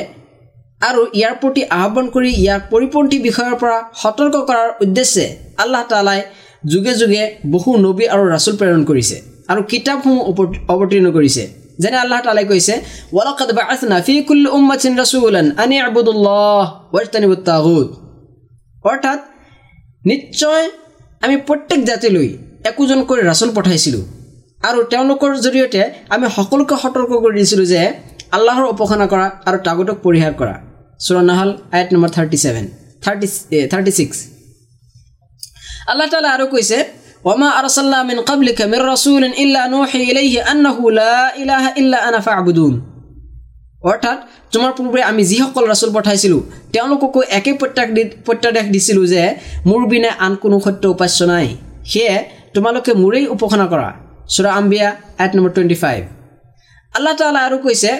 আৰু 0.88 1.00
ইয়াৰ 1.18 1.34
প্ৰতি 1.42 1.62
আহ্বান 1.78 2.06
কৰি 2.14 2.30
ইয়াৰ 2.42 2.60
পৰিপন্থী 2.72 3.18
বিষয়ৰ 3.26 3.54
পৰা 3.62 3.78
সতৰ্ক 4.02 4.34
কৰাৰ 4.48 4.68
উদ্দেশ্যে 4.84 5.24
আল্লাহ 5.62 5.82
তালাই 5.92 6.20
যুগে 6.72 6.92
যুগে 7.00 7.22
বহু 7.54 7.70
নবী 7.86 8.04
আৰু 8.14 8.22
ৰাচুল 8.34 8.54
প্ৰেৰণ 8.60 8.82
কৰিছে 8.90 9.16
আৰু 9.50 9.60
কিতাপসমূহ 9.70 10.20
অৱতীৰ্ণ 10.72 11.08
কৰিছে। 11.16 11.42
যেনে 11.82 11.98
আল্লাহ 12.04 12.20
তালাই 12.26 12.46
কৈছে 12.50 12.74
অৰ্থাৎ 18.90 19.18
নিশ্চয় 20.10 20.64
আমি 21.24 21.36
প্ৰত্যেক 21.48 21.80
জাতিলৈ 21.90 22.28
একোজনকৈ 22.70 23.20
ৰাচুল 23.30 23.50
পঠাইছিলোঁ। 23.56 24.04
আৰু 24.69 24.79
তেওঁলোকৰ 24.91 25.31
জৰিয়তে 25.45 25.81
আমি 26.13 26.25
সকলোকে 26.37 26.75
সতৰ্ক 26.83 27.11
কৰি 27.23 27.35
দিছিলোঁ 27.41 27.67
যে 27.73 27.81
আল্লাহৰ 28.35 28.65
উপাসনা 28.73 29.05
কৰা 29.11 29.25
আৰু 29.47 29.57
তাগতক 29.67 29.97
পৰিহাৰ 30.05 30.33
কৰা 30.39 30.55
চুৰনাহাল 30.99 31.49
eight 31.75 31.89
number 31.93 32.09
thirty 32.17 32.37
seven 32.43 32.65
thirty 33.03 33.27
thirty 33.71 33.91
six 33.97 34.17
Allah 35.91 36.07
তালা 36.13 36.29
আৰু 36.37 36.45
কৈছে 36.53 36.77
وما 37.25 37.49
أرسلنا 37.59 37.99
من 38.03 38.17
قبلك 38.21 38.59
من 38.63 38.79
رسول 38.83 39.23
إلا 39.35 39.61
نوحي 39.67 40.01
إليه 40.03 40.35
أنه 40.43 40.77
لا 40.91 41.35
إله 41.35 41.63
إلا 41.73 41.97
أنا 42.09 42.19
فاعبدون 42.19 42.75
অৰ্থাৎ 43.83 44.17
তোমাৰ 44.53 44.71
পূৰ্বে 44.77 45.01
আমি 45.09 45.23
যিসকল 45.31 45.63
ৰাচুল 45.71 45.91
পঠাইছিলোঁ 45.97 46.41
তেওঁলোককো 46.73 47.19
একে 47.37 47.51
প্ৰত্যাশ 47.61 47.87
দি 47.95 48.03
প্ৰত্যাদেশ 48.27 48.65
দিছিলোঁ 48.73 49.05
যে 49.13 49.21
মোৰ 49.69 49.81
বিনে 49.91 50.09
আন 50.25 50.33
কোনো 50.43 50.57
সত্য 50.65 50.83
উপাস্য 50.95 51.19
নাই 51.31 51.47
সেয়ে 51.91 52.15
তোমালোকে 52.55 52.91
মোৰেই 53.01 53.25
উপাসনা 53.35 53.65
কৰা 53.73 53.89
চুৰা 54.34 54.50
আম্বিয়া 54.60 54.88
আইট 55.22 55.32
নম্বৰ 55.36 55.50
টুৱেণ্টি 55.54 55.76
ফাইভ 55.82 56.02
আল্লাহ 56.94 57.14
তালা 57.20 57.40
আৰু 57.48 57.56
কৈছে 57.64 57.92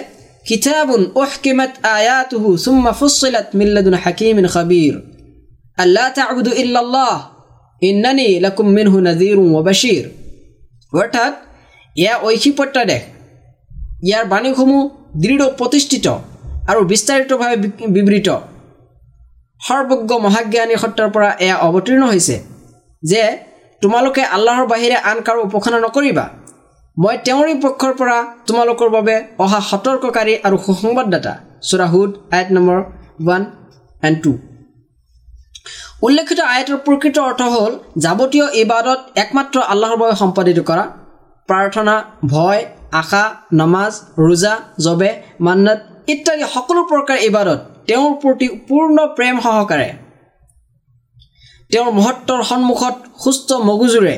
কিতাবুন 0.45 1.01
উহকিমাত 1.21 1.71
আয়াতুহু 1.97 2.49
সুম্মা 2.65 2.91
ফুছিলাত 2.99 3.47
মিল্লাদুন 3.59 3.95
হাকিমিন 4.03 4.45
খাবীৰ 4.53 4.93
আল্লাহ 5.77 6.07
তাবুদু 6.17 6.51
ইল্লাল্লাহ 6.63 7.13
ইন্নানি 7.81 8.29
লাকুম 8.45 8.67
মিনহু 8.77 8.97
নাজিৰুম 9.07 9.47
ৱাবাছিৰ 9.55 10.03
অৰ্থাৎ 10.93 11.33
এয়া 11.95 12.15
ঐশী 12.27 12.49
প্ৰত্যাদেশ 12.57 13.01
ইয়াৰ 14.07 14.25
বাণীসমূহ 14.33 14.81
দৃঢ় 15.23 15.45
প্ৰতিষ্ঠিত 15.59 16.07
আৰু 16.69 16.81
বিস্তাৰিতভাৱে 16.91 17.55
বিবৃত। 17.95 18.29
সৰ্বজ্ঞ 19.61 20.11
মহাজ্ঞানী 20.25 20.75
সত্ৰৰ 20.83 21.09
পৰা 21.15 21.29
এয়া 21.45 21.55
অৱতীৰ্ণ 21.67 22.03
হৈছে 22.11 22.35
যে 23.03 23.23
তোমালোকে 23.83 24.23
আল্লাহৰ 24.35 24.65
বাহিৰে 24.71 24.97
আন 25.11 25.17
কাৰো 25.27 25.39
উপাসনা 25.47 25.77
নকৰিবা। 25.85 26.25
মই 26.97 27.15
তেওঁৰে 27.25 27.53
পক্ষৰ 27.63 27.93
পৰা 27.99 28.17
তোমালোকৰ 28.47 28.89
বাবে 28.95 29.15
অহা 29.43 29.59
সতৰ্ককাৰী 29.69 30.33
আৰু 30.47 30.57
সুসংবাদদাতা। 30.65 31.33
চুৰাহুদ 31.69 32.09
আইট 32.35 32.49
নম্বৰ 32.55 32.79
ওৱান 33.21 33.41
এণ্ড 34.07 34.17
টু। 34.23 34.31
উল্লেখিত 36.05 36.39
আয়তৰ 36.53 36.77
প্ৰকৃত 36.85 37.17
অৰ্থ 37.27 37.41
হ'ল 37.53 37.73
যাৱতীয় 38.03 38.47
ইবাদত 38.63 38.99
একমাত্ৰ 39.23 39.57
আল্লাহৰ 39.73 39.97
বাবে 40.01 40.15
সম্পাদিত 40.21 40.59
কৰা। 40.69 40.85
প্ৰাৰ্থনা 41.49 41.95
ভয় 42.33 42.61
আশা 43.01 43.23
নমাজ 43.59 43.93
ৰোজা 44.25 44.53
জবে 44.85 45.11
মান্নাত 45.45 45.79
ইত্যাদি 46.13 46.43
সকলো 46.55 46.81
প্ৰকাৰ 46.91 47.17
ইবাদত 47.29 47.59
তেওঁৰ 47.87 48.13
প্ৰতি 48.21 48.47
পূৰ্ণ 48.67 48.97
প্ৰেম 49.17 49.35
সহকাৰে। 49.45 49.87
তেওঁৰ 51.73 51.91
মহত্বৰ 51.99 52.41
সন্মুখত 52.49 52.95
সুস্থ 53.23 53.49
মগজুৰে 53.67 54.15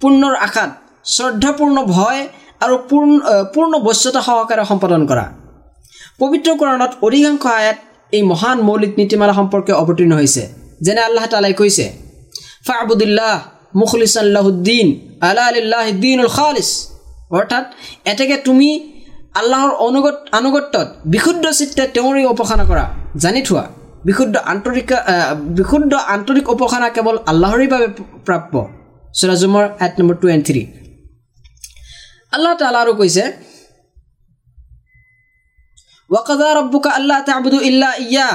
পুণ্যৰ 0.00 0.34
আশাত 0.46 0.70
শ্ৰদ্ধাপূৰ্ণ 1.14 1.76
ভয় 1.94 2.20
আৰু 2.64 2.74
পূৰ্ণ 2.90 3.12
পূৰ্ণ 3.54 3.72
বশ্যতা 3.88 4.20
সহকাৰে 4.28 4.62
সম্পাদন 4.70 5.02
কৰা। 5.10 5.24
পবিত্ৰকৰণত 6.20 6.92
অধিকাংশ 7.06 7.44
আয়াত 7.60 7.78
এই 8.12 8.22
মহান 8.30 8.58
মৌলিক 8.68 8.92
নীতিমালা 9.00 9.34
সম্পৰ্কে 9.40 9.72
অৱতীৰ্ণ 9.82 10.12
হৈছে 10.20 10.42
যেনে 10.84 11.00
আল্লাহ 11.08 11.24
তালাই 11.32 11.54
কৈছে 11.60 11.86
ফাবুদুল্লাহ 12.66 13.34
মুখলিচাল্লাহুদ্দিন 13.80 14.86
আল্লাহ 15.28 15.44
আলিল্লাহিদ্দিনুল 15.52 16.30
খালিছ। 16.36 16.70
অৰ্থাৎ 17.36 17.64
এতেকে 18.12 18.36
তুমি 18.46 18.70
আল্লাহৰ 19.40 19.72
অনুগত 19.86 20.16
আনুগত্যত 20.38 20.88
বিশুদ্ধ 21.12 21.44
চিত্তে 21.58 21.82
তেওঁৰে 21.94 22.20
উপাসনা 22.34 22.64
কৰা 22.70 22.84
জানি 23.24 23.42
থোৱা। 23.48 23.64
বিশুদ্ধ 24.06 24.34
আন্তৰিক 24.52 24.90
বিশুদ্ধ 25.58 25.92
আন্তৰিক 26.14 26.46
উপাসনা 26.54 26.88
কেৱল 26.96 27.16
আল্লাহৰে 27.30 27.66
বাবে 27.72 27.88
প্ৰাপ্য। 28.26 28.54
চুৰাজুমৰ 29.18 29.64
এট 29.84 29.92
নম্বৰ 30.00 30.16
টু 30.22 30.26
এণ্ড 30.34 30.44
থ্ৰী। 30.48 30.62
আল্লাহ 32.34 32.52
তালা 32.60 32.78
আৰু 32.84 32.92
কৈছে 33.00 33.24
ৱাকাদা 36.10 36.48
ৰব্বুকা 36.60 36.90
আল্লাহ 36.98 37.18
তাবুদু 37.28 37.58
ইল্লা 37.68 37.90
ইয়া 38.06 38.28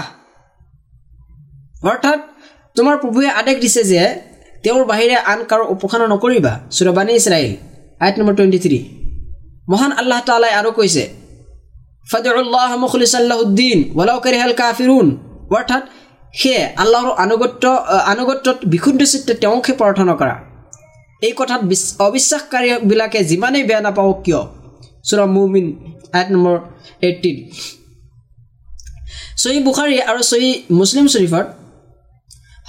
অৰ্থাৎ, 1.90 2.20
তোমাৰ 2.76 2.96
প্ৰভুৱে 3.02 3.30
আদেশ 3.40 3.56
দিছে 3.64 3.82
যে 3.92 4.02
তেওঁৰ 4.64 4.84
বাহিৰে 4.92 5.16
আন 5.32 5.40
কাৰো 5.50 5.64
উপাসনা 5.76 6.06
নকৰিবা। 6.14 6.54
চুৰবানী 6.76 7.12
ইছৰাইল 7.20 7.52
আইট 8.04 8.16
নম্বৰ 8.20 8.34
টুৱেণ্টি 8.38 8.60
থ্ৰী। 8.64 8.80
মহান 9.72 9.92
আল্লাহ 10.02 10.20
তালাই 10.30 10.54
আৰু 10.60 10.70
কৈছে 10.80 11.04
ফদুল্লাহ 12.12 12.72
মুখলিচাল্লাহুদ্দিন 12.84 13.78
ৱালাউকাৰী 13.98 14.38
হেল 14.42 14.54
কাফিৰুন। 14.62 15.08
অৰ্থাৎ 15.56 15.84
সেয়ে 16.34 16.62
আল্লাহৰ 16.84 17.12
আনুগত্য 17.24 17.64
আনুগত্যত 18.14 18.58
বিশুদ্ধ 18.74 19.02
চিত্তে 19.12 19.34
তেওঁকহে 19.44 19.74
প্ৰাৰ্থনা 19.80 20.14
কৰা। 20.22 20.36
এই 21.28 21.34
কথাত 21.40 21.62
অবিশ্বাসকাৰীবিলাকে 22.08 23.20
যিমানেই 23.30 23.64
বেয়া 23.70 23.82
নাপাওক 23.88 24.18
কিয়? 24.26 24.42
চুৰা 25.08 25.26
মুমিন 25.36 25.66
আইট 26.18 26.30
নম্বৰ 26.36 26.56
এইটিন 27.08 27.38
চহী 29.42 29.60
বুখাৰী 29.68 29.96
আৰু 30.10 30.22
চহী 30.32 30.50
মুছলিম 30.80 31.06
শ্বৰীফত 31.14 31.46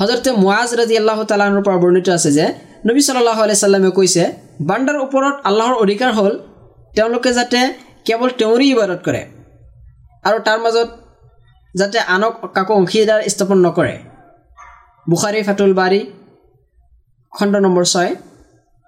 হজৰতে 0.00 0.30
মুৱাজ 0.42 0.70
ৰাজি 0.80 0.94
আল্লাহ 1.00 1.18
তালাহৰ 1.30 1.62
পৰা 1.66 1.76
বৰ্ণিত 1.82 2.08
আছে 2.16 2.30
যে 2.38 2.46
নবী 2.86 3.00
চাল্লাহ 3.06 3.38
আলি 3.44 3.56
চাল্লামে 3.62 3.90
কৈছে 3.98 4.22
বান্দাৰ 4.68 4.96
ওপৰত 5.06 5.34
আল্লাহৰ 5.48 5.74
অধিকাৰ 5.84 6.10
হ'ল 6.18 6.34
তেওঁলোকে 6.96 7.30
যাতে 7.38 7.60
কেৱল 8.06 8.28
তেওঁৰেই 8.40 8.68
ইবাদত 8.74 9.00
কৰে। 9.06 9.22
আৰু 10.28 10.38
তাৰ 10.46 10.58
মাজত 10.64 10.88
যাতে 11.78 11.98
আনক 12.14 12.34
কাকো 12.56 12.72
অংশীদাৰ 12.80 13.20
স্থাপন 13.32 13.58
নকৰে। 13.66 13.94
বুখাৰী 15.06 15.40
ফাতুল 15.46 15.72
বাৰী 15.80 16.00
খণ্ড 17.32 17.54
নম্বৰ 17.64 17.84
ছয় 17.92 18.12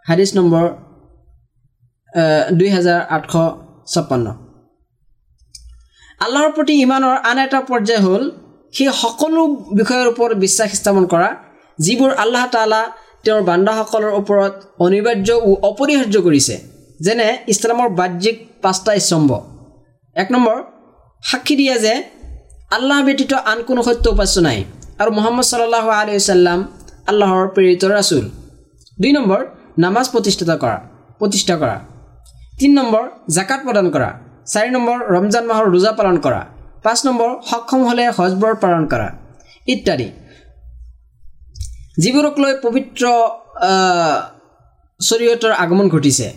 হাদিছ 0.07 0.31
নম্বৰ 0.39 0.65
দুই 2.59 2.71
হাজাৰ 2.77 3.01
আঠশ 3.17 3.35
ছাপন্ন 3.93 4.27
আল্লাহৰ 6.25 6.51
প্ৰতি 6.57 6.75
ইমানৰ 6.85 7.17
আন 7.31 7.39
এটা 7.45 7.61
পৰ্যায় 7.71 8.01
হ'ল 8.05 8.23
সেই 8.75 8.89
সকলো 9.03 9.41
বিষয়ৰ 9.79 10.07
ওপৰত 10.13 10.33
বিশ্বাস 10.45 10.71
স্থাপন 10.81 11.05
কৰা 11.13 11.29
যিবোৰ 11.79 12.11
আল্লাহ 12.23 12.45
তালা 12.55 12.83
তেওঁৰ 13.25 13.43
বান্দাসকলৰ 13.51 14.13
ওপৰত 14.21 14.55
অনিবাৰ্য 14.85 15.29
অপৰিহাৰ্য 15.71 16.17
কৰিছে 16.27 16.55
যেনে 17.07 17.29
ইছলামৰ 17.53 17.89
বাহ্যিক 18.01 18.37
পাঁচটা 18.63 18.93
স্তম্ভ। 19.07 19.31
এক 20.17 20.29
নম্বৰ 20.35 20.57
সাক্ষী 21.23 21.55
দিয়ে 21.61 21.77
যে 21.85 21.95
আল্লাহ 22.77 22.99
ব্যতীত 23.07 23.33
আন 23.51 23.59
কোনো 23.69 23.81
সত্য 23.89 24.05
উপাস্য 24.15 24.37
নাই। 24.47 24.59
আৰু 25.01 25.11
মহম্মদ 25.19 25.47
চাল্লাহ 25.53 25.87
আলিয়াল্লাম 26.01 26.61
আল্লাহৰ 27.11 27.45
প্ৰেৰিত 27.55 27.83
ৰাচুল 27.95 28.25
দুই 28.99 29.13
নম্বৰ 29.19 29.41
নামাজ 29.85 30.07
প্ৰতিষ্ঠিত 30.15 30.51
কৰা 30.63 30.77
প্ৰতিষ্ঠা 31.19 31.55
কৰা। 31.63 31.77
তিনি 32.59 32.75
নম্বৰ 32.81 33.05
জাকাত 33.37 33.61
প্ৰদান 33.67 33.87
কৰা। 33.95 34.11
চাৰি 34.53 34.71
নম্বৰ 34.77 34.97
ৰমজান 35.15 35.45
মাহৰ 35.51 35.67
ৰোজা 35.75 35.93
পালন 35.99 36.17
কৰা। 36.25 36.41
পাঁচ 36.85 36.99
নম্বৰ 37.07 37.31
সক্ষম 37.51 37.81
হ'লে 37.89 38.05
হজবৰ 38.17 38.53
পালন 38.63 38.83
কৰা। 38.93 39.09
ইত্যাদি। 39.73 40.09
যিবোৰক 42.03 42.37
লৈ 42.43 42.53
পবিত্ৰ 42.65 43.05
চৰিয়তৰ 45.01 45.53
আগমন 45.63 45.87
ঘটিছে। 45.95 46.29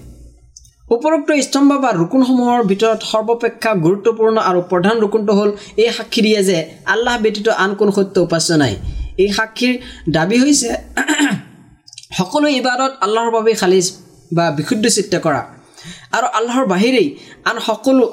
উপৰোক্ত 0.95 1.29
স্তম্ভ 1.47 1.71
বা 1.83 1.89
ৰুকুণসমূহৰ 1.99 2.61
ভিতৰত 2.71 3.01
সৰ্বাপেক্ষা 3.11 3.71
গুৰুত্বপূৰ্ণ 3.85 4.37
আৰু 4.49 4.59
প্ৰধান 4.71 4.95
ৰুকুণটো 5.03 5.33
হ'ল 5.37 5.51
এই 5.83 5.91
সাক্ষী 5.97 6.21
দিয়ে 6.25 6.41
যে 6.49 6.57
আল্লাহ 6.93 7.15
ব্যতীত 7.23 7.47
আন 7.63 7.71
কোনো 7.79 7.91
সত্য 7.97 8.15
উপাস্য 8.27 8.49
নাই। 8.63 8.73
এই 9.23 9.29
সাক্ষীৰ 9.37 9.73
দাবী 10.15 10.37
হৈছে 10.43 10.69
সকলো 12.19 12.47
ইবাদত 12.61 12.91
আল্লাহৰ 13.05 13.31
বাবে 13.37 13.51
খালিজ 13.61 13.85
বা 14.37 14.45
বিশুদ্ধ 14.57 14.85
চিত্তে 14.95 15.17
কৰা। 15.25 15.41
আৰু 16.17 16.27
আল্লাহৰ 16.37 16.65
বাহিৰেই 16.73 17.07
আন 17.49 17.57
সকলো 17.67 18.03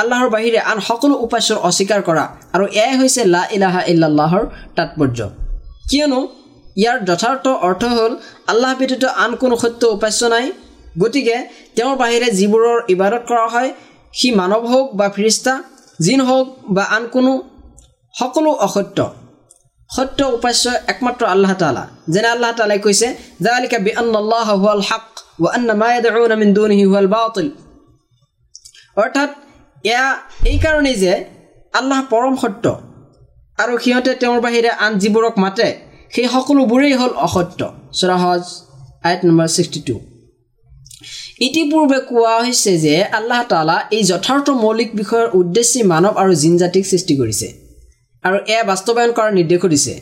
আল্লাহৰ 0.00 0.28
বাহিৰে 0.34 0.58
আন 0.70 0.78
সকলো 0.88 1.14
উপাস্যৰ 1.26 1.58
অস্বীকাৰ 1.68 2.00
কৰা। 2.08 2.24
আৰু 2.54 2.64
এয়াই 2.80 2.96
হৈছে 3.00 3.22
লা 3.34 3.42
ইলাহা 3.56 3.80
ইল্লাহৰ 3.92 4.44
তাৎপৰ্য। 4.76 5.18
কিয়নো 5.90 6.20
ইয়াৰ 6.80 6.98
যথাৰ্থ 7.08 7.46
অৰ্থ 7.68 7.82
হ'ল 7.96 8.12
আল্লাহ 8.52 8.70
ব্যতীত 8.80 9.04
আন 9.24 9.30
কোনো 9.42 9.54
সত্য 9.62 9.82
উপাস্য 9.96 10.22
নাই। 10.36 10.46
গতিকে 11.02 11.36
তেওঁৰ 11.76 11.96
বাহিৰে 12.02 12.28
যিবোৰৰ 12.38 12.78
ইবাদত 12.94 13.22
কৰা 13.30 13.46
হয় 13.54 13.70
সি 14.18 14.28
মানৱ 14.40 14.62
হওক 14.70 14.88
বা 14.98 15.06
ফিৰিষ্টা 15.16 15.54
জিন 16.04 16.20
হওক 16.28 16.48
বা 16.76 16.84
আন 16.96 17.04
কোনো 17.14 17.32
সকলো 18.14 18.50
অসত্য। 18.66 18.98
সত্য 19.90 20.18
উপাস্য 20.38 20.64
একমাত্ৰ 20.92 21.22
আল্লাহ 21.34 21.52
তালা 21.62 21.84
যেনে 22.12 22.28
আল্লাহ 22.34 22.50
তালাই 22.58 22.80
কৈছে 22.84 23.08
জালিকা 23.46 23.78
বি 23.84 23.90
আল্লাহ 24.02 24.48
হুৱাল 24.62 24.82
হাক 24.88 25.06
অৰ্থাৎ 29.02 29.30
এয়া 29.84 30.06
এইকাৰণেই 30.52 30.96
যে 31.02 31.12
আল্লাহ 31.74 32.00
পৰম 32.12 32.34
সত্য 32.42 32.64
আৰু 33.62 33.72
সিহঁতে 33.84 34.12
তেওঁৰ 34.22 34.40
বাহিৰে 34.46 34.70
আন 34.84 34.92
যিবোৰক 35.02 35.34
মাতে 35.44 35.68
সেই 36.14 36.26
সকলোবোৰেই 36.34 36.94
হ'ল 37.00 37.12
অসত্য। 37.26 37.60
চৰাহজ 38.00 38.42
আইট 39.08 39.20
নম্বৰ 39.28 39.48
ছিক্সটি 39.56 39.80
টু। 39.86 39.94
ইতিপূৰ্বে 41.46 41.98
কোৱা 42.10 42.34
হৈছে 42.44 42.72
যে 42.84 42.94
আল্লাহ 43.18 43.40
তালা 43.50 43.76
এই 43.96 44.02
যথাৰ্থ 44.10 44.46
মৌলিক 44.64 44.90
বিষয়ৰ 45.00 45.26
উদ্দেশ্যে 45.40 45.80
মানৱ 45.92 46.14
আৰু 46.22 46.32
জিন 46.42 46.54
জাতিক 46.62 46.84
সৃষ্টি 46.90 47.14
কৰিছে 47.20 47.48
আৰু 48.24 48.38
এয়া 48.52 48.64
বাস্তৱায়ন 48.70 49.10
কৰাৰ 49.16 49.32
নিৰ্দেশো 49.38 49.68
দিছে। 49.74 49.94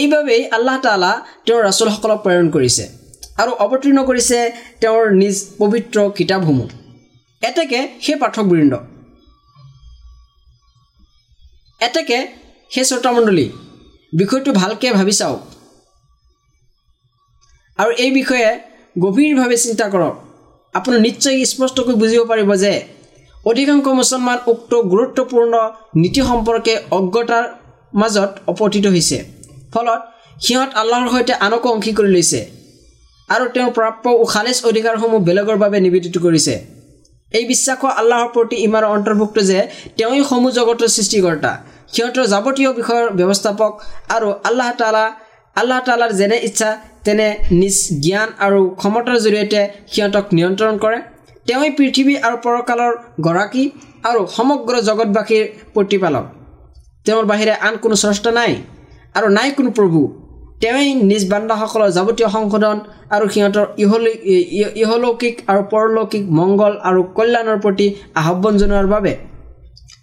এইবাবেই 0.00 0.42
আল্লাহ 0.56 0.76
তালা 0.84 1.12
তেওঁৰ 1.46 1.60
ৰাচুলসকলক 1.68 2.18
প্ৰেৰণ 2.24 2.46
কৰিছে 2.56 2.84
আৰু 3.42 3.50
অৱতীৰ্ণ 3.64 3.98
কৰিছে 4.08 4.38
তেওঁৰ 4.82 5.04
নিজ 5.22 5.36
পবিত্ৰ 5.60 5.98
কিতাপসমূহ। 6.18 6.68
এতেকে 7.42 7.80
সেই 8.04 8.16
পাঠকবৃন্দ। 8.22 8.72
এতেকে 11.80 12.18
সেই 12.70 12.84
শ্ৰোতামণ্ডলী 12.88 13.46
বিষয়টো 14.12 14.50
ভালকৈ 14.60 14.90
ভাবি 14.98 15.14
চাওক। 15.20 15.40
আৰু 17.78 17.90
এই 18.04 18.10
বিষয়ে 18.18 18.48
গভীৰভাৱে 18.96 19.56
চিন্তা 19.64 19.88
কৰক। 19.94 20.14
আপুনি 20.78 20.96
নিশ্চয় 21.06 21.36
স্পষ্টকৈ 21.52 21.94
বুজিব 22.02 22.22
পাৰিব 22.30 22.50
যে 22.62 22.72
অধিকাংশ 23.50 23.86
মুছলমান 23.98 24.38
উক্ত 24.52 24.72
গুৰুত্বপূৰ্ণ 24.92 25.54
নীতি 26.02 26.20
সম্পৰ্কে 26.30 26.74
অজ্ঞতাৰ 26.98 27.44
মাজত 28.00 28.30
অপতিত 28.52 28.84
হৈছে। 28.94 29.18
ফলত 29.72 30.00
সিহঁত 30.44 30.70
আল্লাহৰ 30.80 31.08
সৈতে 31.14 31.34
আনকো 31.46 31.68
অংশী 31.74 31.92
কৰি 31.98 32.10
লৈছে 32.16 32.40
আৰু 33.28 33.44
তেওঁৰ 33.54 33.70
প্ৰাপ্য 33.76 34.04
খালেজ 34.32 34.58
অধিকাৰসমূহ 34.70 35.20
বেলেগৰ 35.28 35.56
বাবে 35.62 35.78
নিবেদিত 35.86 36.16
কৰিছে। 36.24 36.54
এই 37.32 37.44
বিশ্বাস 37.52 37.78
আল্লাহৰ 38.00 38.28
প্ৰতি 38.34 38.56
ইমান 38.66 38.84
অন্তৰ্ভুক্ত 38.94 39.36
যে 39.50 39.58
তেওঁই 39.96 40.22
সমূহ 40.30 40.50
জগতৰ 40.58 40.88
সৃষ্টিকৰ্তা 40.96 41.52
সিহঁতৰ 41.92 42.26
যাৱতীয় 42.32 42.70
বিষয়ৰ 42.78 43.06
ব্যৱস্থাপক 43.18 43.72
আৰু 44.16 44.28
আল্লাহ 44.48 44.70
তালা 44.80 45.04
আল্লাহ 45.56 45.80
তালাৰ 45.86 46.12
যেনে 46.20 46.38
ইচ্ছা 46.48 46.70
তেনে 47.06 47.26
নিজ 47.60 47.76
জ্ঞান 48.04 48.28
আৰু 48.46 48.60
ক্ষমতাৰ 48.80 49.16
জৰিয়তে 49.24 49.60
সিহঁতক 49.92 50.24
নিয়ন্ত্ৰণ 50.36 50.74
কৰে। 50.84 50.98
তেওঁই 51.46 51.70
পৃথিৱী 51.78 52.14
আৰু 52.26 52.36
পৰকালৰ 52.46 52.92
গৰাকী 53.26 53.64
আৰু 54.08 54.20
সমগ্ৰ 54.36 54.74
জগতবাসীৰ 54.88 55.44
প্ৰতিপালক। 55.74 56.24
তেওঁৰ 57.06 57.24
বাহিৰে 57.30 57.54
আন 57.66 57.74
কোনো 57.82 57.96
স্ৰষ্টা 58.02 58.30
নাই 58.38 58.52
আৰু 59.18 59.26
নাই 59.36 59.48
কোনো 59.58 59.70
প্ৰভু। 59.78 60.00
তেওঁই 60.62 60.88
নিজ 61.10 61.22
বান্দাসকলৰ 61.32 61.90
যাৱতীয় 61.96 62.28
সংশোধন 62.36 62.76
আৰু 63.14 63.24
সিহঁতৰ 63.34 63.66
ইহলৈ 63.84 64.14
ইহলৌকিক 64.82 65.34
আৰু 65.50 65.62
পৰলৌকিক 65.72 66.24
মংগল 66.38 66.72
আৰু 66.88 67.00
কল্যাণৰ 67.16 67.58
প্ৰতি 67.64 67.86
আহ্বান 68.20 68.54
জনোৱাৰ 68.60 68.86
বাবে 68.94 69.12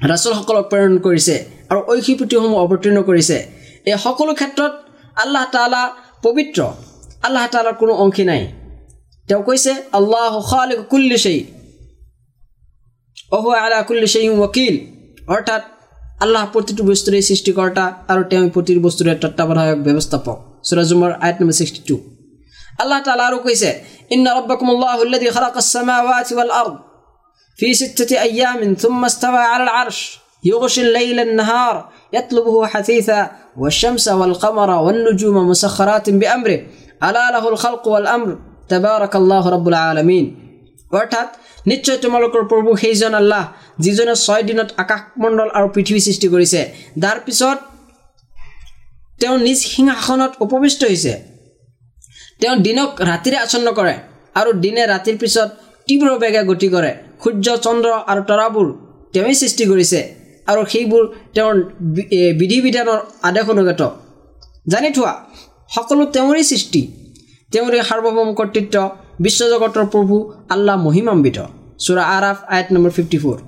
ৰাচলসকলক 0.09 0.65
প্ৰেৰণ 0.71 0.95
কৰিছে 1.05 1.35
আৰু 1.71 1.79
ঐশী 1.91 2.13
পুথিসমূহ 2.19 2.59
অৱতীৰ্ণ 2.65 2.99
কৰিছে। 3.09 3.37
এই 3.89 3.97
সকলো 4.05 4.31
ক্ষেত্ৰত 4.39 4.73
আল্লাহ 5.23 5.43
তালা 5.55 5.83
পবিত্ৰ। 6.25 6.59
আল্লাহ 7.26 7.44
তালাৰ 7.52 7.76
কোনো 7.82 7.92
অংশী 8.04 8.24
নাই 8.30 8.42
তেওঁ 9.28 9.42
কৈছে 9.48 9.72
আল্লাহ 9.98 10.32
কুল্লি 10.90 11.16
সেই 11.24 11.38
অহু 13.36 13.48
আলা 13.56 13.78
কুল্লি 13.88 14.08
সেই 14.14 14.26
ৱকিল 14.42 14.74
অৰ্থাৎ 15.34 15.62
আল্লাহ 16.24 16.42
প্ৰতিটো 16.54 16.82
বস্তুৰে 16.90 17.18
সৃষ্টিকৰ্তা 17.28 17.84
আৰু 18.10 18.22
তেওঁ 18.30 18.44
প্ৰতিটো 18.54 18.80
বস্তুৰে 18.86 19.12
তত্বাৱধায়ক 19.22 19.78
ব্যৱস্থাপক 19.86 20.36
চুৰাজুমৰ 20.68 21.10
আয়ত 21.24 21.36
নম্বৰ 21.40 21.56
ছিক্সটি 21.60 21.80
টু 21.88 21.96
আল্লাহ 22.82 22.98
তালা 23.06 23.24
আৰু 23.30 23.38
কৈছে 23.46 23.70
ইন্না 24.14 24.30
ৰব্বাকুমুল্লাহুল্লাদি 24.38 25.26
খালাকাছ 25.36 25.66
সামাৱাতি 25.74 26.32
ৱাল 26.38 26.52
আৰদ 26.60 26.74
ফি 27.58 27.68
সিত্তাতি 27.80 28.14
আইয়ামিন 28.26 28.70
থুম্মা 28.82 29.06
ইস্তাৱা 29.10 29.42
আলাল 29.54 29.72
আৰশ 29.82 30.00
يغشي 30.44 30.80
الليل 30.82 31.20
النهار 31.20 31.74
يطلبه 32.12 32.66
حثيثا 32.66 33.30
والشمس 33.56 34.08
والقمر 34.10 34.70
والنجوم 34.70 35.36
مسخرات 35.48 36.10
بأمره 36.10 36.58
আলা 37.07 37.21
আলাহুল 37.29 37.57
খালকু 37.63 37.89
আল 37.99 38.07
আম 38.15 38.23
তেবাৰক 38.69 39.13
আল্লাহ 39.19 39.43
ৰবুল 39.55 39.77
আলমিন 39.83 40.25
অৰ্থাৎ 40.97 41.27
নিশ্চয় 41.71 41.97
তোমালোকৰ 42.03 42.41
প্ৰভু 42.51 42.71
সেইজন 42.83 43.13
আল্লাহ 43.21 43.43
যিজনে 43.83 44.15
ছয় 44.25 44.43
দিনত 44.49 44.69
আকাশমণ্ডল 44.83 45.49
আৰু 45.57 45.67
পৃথিৱী 45.75 45.99
সৃষ্টি 46.07 46.27
কৰিছে। 46.33 46.61
তাৰ 47.03 47.17
পিছত 47.25 47.57
তেওঁ 49.21 49.37
নিজ 49.47 49.59
সিংহাসনত 49.73 50.31
উপবিষ্ট 50.45 50.81
হৈছে। 50.89 51.13
তেওঁ 52.41 52.55
দিনক 52.67 52.89
ৰাতিৰে 53.09 53.37
আচন্ন 53.45 53.67
কৰে 53.79 53.95
আৰু 54.39 54.49
দিনে 54.63 54.83
ৰাতিৰ 54.93 55.15
পিছত 55.21 55.49
তীব্ৰ 55.87 56.07
বেগে 56.21 56.41
গতি 56.49 56.67
কৰে। 56.75 56.91
সূৰ্য 57.21 57.47
চন্দ্ৰ 57.65 57.89
আৰু 58.11 58.21
তৰাবোৰ 58.29 58.67
তেওঁই 59.13 59.35
সৃষ্টি 59.41 59.63
কৰিছে 59.71 59.99
আৰু 60.47 60.61
সেইবোৰ 60.71 61.03
তেওঁৰ 61.35 61.55
বিধি 62.39 62.57
বিধানৰ 62.65 62.99
আদেশ 63.27 63.45
অনুগত। 63.53 63.81
জানি 64.71 64.89
থোৱা 64.97 65.13
সকলো 65.75 66.03
তেওঁৰেই 66.15 66.45
সৃষ্টি। 66.51 66.81
তেওঁৰে 67.51 67.79
সাৰ্বভৌম 67.89 68.29
কৰ্তৃত্ব 68.39 68.75
বিশ্বজগতৰ 69.25 69.85
প্ৰভু 69.93 70.15
আল্লাহ 70.53 70.75
মহিমাম্বিত 70.87 71.37
চোৰা 71.85 72.03
আৰাফ 72.17 72.37
আয়ত 72.53 72.67
নম্বৰ 72.75 72.91
ফিফটি 72.97 73.17
ফ'ৰ 73.23 73.39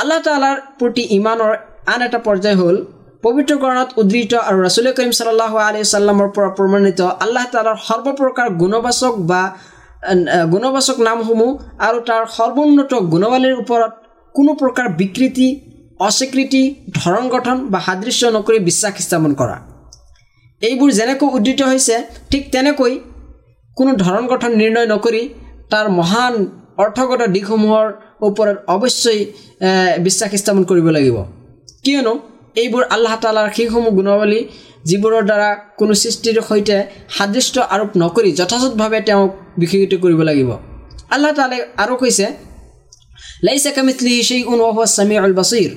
আল্লাহ 0.00 0.18
তালাৰ 0.26 0.56
প্ৰতি 0.78 1.02
ইমানৰ 1.18 1.52
আন 1.92 2.00
এটা 2.06 2.18
পৰ্যায় 2.26 2.56
হ'ল 2.60 2.76
পবিত্ৰকৰণত 3.24 3.88
উদ্ধৃত 4.00 4.32
আৰু 4.48 4.58
ৰাছুল 4.66 4.86
কৰিম 4.96 5.12
চাল্লাহ 5.18 5.52
আলি 5.66 5.80
চাল্লামৰ 5.92 6.28
পৰা 6.36 6.50
প্ৰমাণিত 6.58 7.00
আল্লাহ 7.24 7.44
তালাৰ 7.54 7.76
সৰ্বপ্ৰকাৰ 7.88 8.48
গুণবাচক 8.62 9.14
বা 9.30 9.42
গুণবাচক 10.52 10.96
নামসমূহ 11.08 11.50
আৰু 11.86 11.98
তাৰ 12.08 12.22
সৰ্বোন্নত 12.36 12.92
গুণৱালীৰ 13.12 13.54
ওপৰত 13.62 13.92
কোনো 14.34 14.50
প্ৰকাৰ 14.60 14.86
বিকৃতি 15.00 15.48
অস্বীকৃতি 16.08 16.62
ধৰণ 16.98 17.24
গঠন 17.34 17.56
বা 17.72 17.78
সাদৃশ্য 17.86 18.22
নকৰি 18.36 18.58
বিশ্বাস 18.68 18.94
স্থাপন 19.06 19.32
কৰা। 19.40 19.56
এইবোৰ 20.68 20.90
যেনেকৈ 20.98 21.28
উদ্ধৃত 21.36 21.60
হৈছে 21.70 21.96
ঠিক 22.30 22.42
তেনেকৈ 22.54 22.92
কোনো 23.76 23.92
ধৰণ 24.02 24.24
গঠন 24.32 24.50
নিৰ্ণয় 24.60 24.88
নকৰি 24.94 25.22
তাৰ 25.72 25.86
মহান 25.98 26.34
অৰ্থগত 26.82 27.22
দিশসমূহৰ 27.34 27.86
ওপৰত 28.28 28.56
অৱশ্যেই 28.74 29.20
বিশ্বাস 30.06 30.30
স্থাপন 30.42 30.62
কৰিব 30.70 30.86
লাগিব। 30.96 31.16
কিয়নো 31.84 32.12
এইবোৰ 32.62 32.82
আল্লাহ 32.94 33.14
তালাৰ 33.24 33.48
সেইসমূহ 33.56 33.92
গুণাৱলী 33.98 34.40
যিবোৰৰ 34.90 35.24
দ্বাৰা 35.30 35.50
কোনো 35.80 35.92
সৃষ্টিৰ 36.02 36.36
সৈতে 36.48 36.76
সাদৃশ্য 37.16 37.56
আৰোপ 37.74 37.90
নকৰি 38.02 38.30
যথাযথভাৱে 38.40 39.00
তেওঁক 39.08 39.30
বিশেষিত 39.60 39.92
কৰিব 40.04 40.20
লাগিব। 40.28 40.50
আল্লাহ 41.14 41.32
তালে 41.38 41.58
আৰু 41.82 41.94
কৈছে 42.02 42.26
কামিতলি 43.76 44.14
সেই 44.28 44.42
উনহ 44.52 44.76
স্বামী 44.94 45.16
অল 45.24 45.34
বাচিৰ 45.38 45.70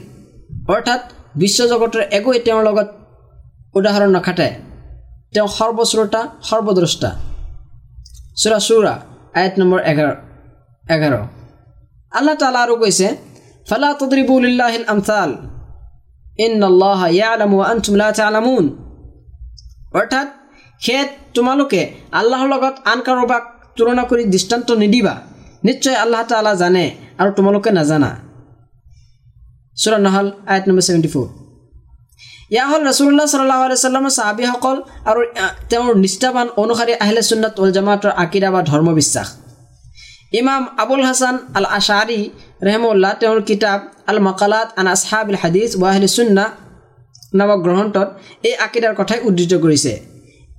অৰ্থাৎ 0.73 1.01
বিশ্বজগতৰ 1.41 2.01
একোৱে 2.17 2.39
তেওঁৰ 2.45 2.63
লগত 2.67 2.87
উদাহৰণ 3.77 4.09
নাখাটে। 4.17 4.47
তেওঁ 5.33 5.49
সৰ্বশ্ৰোতা 5.57 6.21
সৰ্বদ্ৰষ্টা। 6.49 7.09
চুৰা 8.41 8.59
চুৰা 8.67 8.93
আয়ত 9.39 9.53
নম্বৰ 9.59 9.79
এঘাৰ 9.91 10.13
এঘাৰ। 10.95 11.13
আল্লাহ 12.17 12.35
তালা 12.41 12.59
আৰু 12.65 12.75
কৈছে 12.81 13.07
ফালা 13.67 13.89
তদৰিবুল্লাহিল 14.01 14.85
আমথাল 14.93 15.31
ইন 16.45 16.51
অৰ্থাৎ 19.99 20.27
সেয়ে 20.85 21.03
তোমালোকে 21.35 21.81
আল্লাহৰ 22.19 22.47
লগত 22.53 22.75
আন 22.91 22.99
কাৰোবাক 23.07 23.43
তুলনা 23.75 24.03
কৰি 24.09 24.23
দৃষ্টান্ত 24.33 24.69
নিদিবা। 24.81 25.15
নিশ্চয় 25.67 25.97
আল্লাহ 26.03 26.21
তালা 26.31 26.53
জানে 26.61 26.85
আৰু 27.19 27.29
তোমালোকে 27.37 27.69
নাজানা। 27.77 28.11
চুৰা 29.77 29.97
নহল 30.05 30.27
আয়ত 30.51 30.63
নম্বৰ 30.67 30.83
ছেভেণ্টি 30.87 31.09
ফ'ৰ। 31.13 31.27
ইয়া 32.51 32.65
হ'ল 32.69 32.81
ৰসুল্লাহ 32.89 33.25
চাল্লাহ 33.33 33.59
আলাইস্লামৰ 33.67 34.13
চাহাবীসকল 34.17 34.77
আৰু 35.09 35.21
তেওঁৰ 35.71 35.93
নিষ্ঠাবান 36.03 36.47
অনুসাৰী 36.61 36.93
আহিলে 37.03 37.21
চুন্নাত 37.29 37.53
উল 37.61 37.71
জামাতৰ 37.77 38.11
আকিদা 38.23 38.49
বা 38.53 38.61
ধৰ্ম 38.71 38.87
বিশ্বাস 38.99 39.27
ইমাম 40.39 40.61
আবুল 40.83 41.03
হাছান 41.07 41.35
আল 41.57 41.67
আশাৰী 41.79 42.19
ৰেহমুল্লাহ 42.67 43.11
তেওঁৰ 43.21 43.39
কিতাপ 43.49 43.79
আল 44.11 44.19
মকালাত 44.27 44.67
আন 44.79 44.87
আসহাবিল 44.95 45.39
হাদিছ 45.41 45.71
ৱাহিলি 45.81 46.09
চুন্না 46.15 46.45
নামক 47.39 47.59
গ্ৰন্থত 47.65 48.07
এই 48.47 48.53
আকিদাৰ 48.65 48.93
কথাই 48.99 49.19
উদ্ধৃত 49.27 49.53
কৰিছে। 49.63 49.93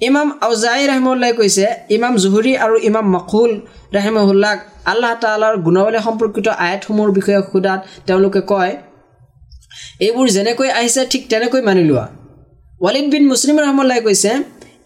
ইমাম 0.09 0.29
আউজাই 0.47 0.83
ৰহমুল্লাই 0.91 1.33
কৈছে 1.39 1.67
ইমাম 1.97 2.13
জুহুৰী 2.23 2.53
আৰু 2.65 2.75
ইমাম 2.89 3.07
মকুল 3.17 3.51
ৰেহমুল্লাক 3.97 4.59
আল্লাহ 4.93 5.13
তালাৰ 5.23 5.55
গুণাৱলী 5.67 5.99
সম্পৰ্কিত 6.07 6.47
আয়াতসমূহৰ 6.65 7.11
বিষয়ে 7.19 7.41
সোধাত 7.51 7.81
তেওঁলোকে 8.07 8.41
কয় 8.53 8.73
এইবোৰ 10.07 10.27
যেনেকৈ 10.37 10.69
আহিছে 10.79 11.03
ঠিক 11.13 11.23
তেনেকৈ 11.33 11.61
মানি 11.69 11.83
লোৱা। 11.91 12.05
ৱালিদ 12.85 13.07
বিন 13.13 13.25
মুছলিম 13.31 13.57
ৰহমুল্লাই 13.65 14.01
কৈছে 14.07 14.31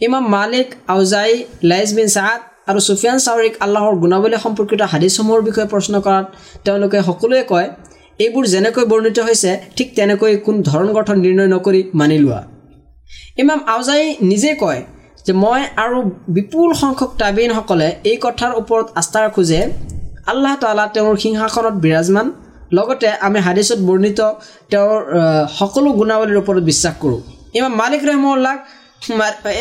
ইমাম 0.07 0.25
মালিক 0.37 0.69
আউজাই 0.95 1.31
লাইজ 1.71 1.89
বিন 1.97 2.09
চাহাদ 2.17 2.41
আৰু 2.71 2.81
চুফিয়ান 2.89 3.19
চাউৰিক 3.27 3.55
আল্লাহৰ 3.65 3.95
গুণাৱলী 4.03 4.39
সম্পৰ্কিত 4.45 4.81
হাদিছসমূহৰ 4.93 5.41
বিষয়ে 5.49 5.69
প্ৰশ্ন 5.73 5.95
কৰাত 6.07 6.27
তেওঁলোকে 6.65 6.99
সকলোৱে 7.09 7.43
কয় 7.53 7.69
এইবোৰ 8.25 8.45
যেনেকৈ 8.55 8.85
বৰ্ণিত 8.93 9.19
হৈছে 9.29 9.51
ঠিক 9.77 9.89
তেনেকৈ 9.99 10.33
কোন 10.47 10.57
ধৰণ 10.69 10.89
গঠন 10.99 11.17
নিৰ্ণয় 11.25 11.51
নকৰি 11.55 11.81
মানি 12.01 12.17
লোৱা। 12.25 12.41
ইমাম 13.43 13.61
আউজাই 13.75 14.03
নিজে 14.31 14.53
কয় 14.63 14.81
যে 15.27 15.33
মই 15.43 15.61
আৰু 15.85 15.99
বিপুল 16.37 16.69
সংখ্যক 16.83 17.11
তাবিনসকলে 17.21 17.89
এই 18.11 18.17
কথাৰ 18.25 18.53
ওপৰত 18.61 18.87
আস্থা 19.01 19.19
ৰাখোঁ 19.25 19.45
যে 19.51 19.61
আল্লাহ 20.33 20.55
তালা 20.63 20.85
তেওঁৰ 20.95 21.17
সিংহাসনত 21.25 21.77
বিৰাজমান 21.85 22.27
লগতে 22.77 23.09
আমি 23.27 23.39
হাদিছত 23.47 23.79
বৰ্ণিত 23.89 24.21
তেওঁৰ 24.73 25.01
সকলো 25.59 25.89
গুণাৱলীৰ 26.01 26.39
ওপৰত 26.43 26.63
বিশ্বাস 26.71 26.95
কৰোঁ। 27.03 27.21
ইমাম 27.59 27.73
মালিক 27.83 28.03
ৰহমুল্লাক 28.11 28.59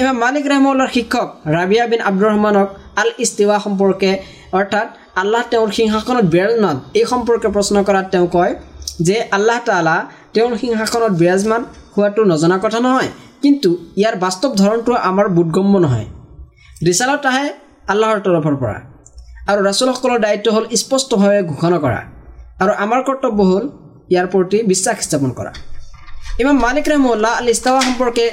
ইমাম 0.02 0.18
মালিক 0.26 0.44
ৰহমুল্লাৰ 0.52 0.90
শিক্ষক 0.96 1.28
ৰাবিয়া 1.58 1.86
বিন 1.92 2.02
আব্দুৰ 2.10 2.30
ৰহমানক 2.32 2.68
আল 3.02 3.10
ইস্তিৱা 3.24 3.58
সম্পৰ্কে 3.66 4.12
অৰ্থাৎ 4.60 4.88
আল্লাহ 5.22 5.42
তেওঁৰ 5.52 5.70
সিংহাসনত 5.78 6.26
বিৰাজমান 6.34 6.76
এই 7.00 7.06
সম্পৰ্কে 7.12 7.48
প্ৰশ্ন 7.56 7.76
কৰাত 7.88 8.06
তেওঁ 8.14 8.28
কয় 8.36 8.54
যে 9.08 9.18
আল্লাহ 9.38 9.58
তালা 9.68 9.98
তেওঁৰ 10.34 10.54
সিংহাসনত 10.62 11.14
বিৰাজমান 11.22 11.62
হোৱাটো 11.96 12.22
নজনা 12.32 12.58
কথা 12.64 12.80
নহয় 12.86 13.10
কিন্তু 13.44 13.70
ইয়াৰ 14.00 14.16
বাস্তৱ 14.26 14.52
ধৰণটো 14.62 14.92
আমাৰ 15.10 15.26
বোধগম্য 15.38 15.76
নহয়। 15.86 16.08
ৰিচালত 16.88 17.24
আহে 17.32 17.46
আল্লাহৰ 17.92 18.20
তৰফৰ 18.26 18.56
পৰা 18.62 18.78
আৰু 19.50 19.60
ৰাচুলসকলৰ 19.68 20.20
দায়িত্ব 20.26 20.48
হ'ল 20.56 20.66
স্পষ্টভাৱে 20.82 21.40
ঘোষণা 21.52 21.78
কৰা। 21.86 22.00
আৰু 22.64 22.74
আমাৰ 22.84 23.00
কৰ্তব্য 23.08 23.40
হ'ল 23.50 23.66
ইয়াৰ 24.12 24.28
প্ৰতি 24.34 24.58
বিশ্বাস 24.72 24.98
স্থাপন 25.06 25.32
কৰা। 25.38 25.52
ইমান 26.42 26.58
মালিক 26.66 26.86
ৰহমুল্লাহ 26.92 27.32
আল 27.42 27.48
ইস্তাৱা 27.56 27.80
সম্পৰ্কে 27.88 28.26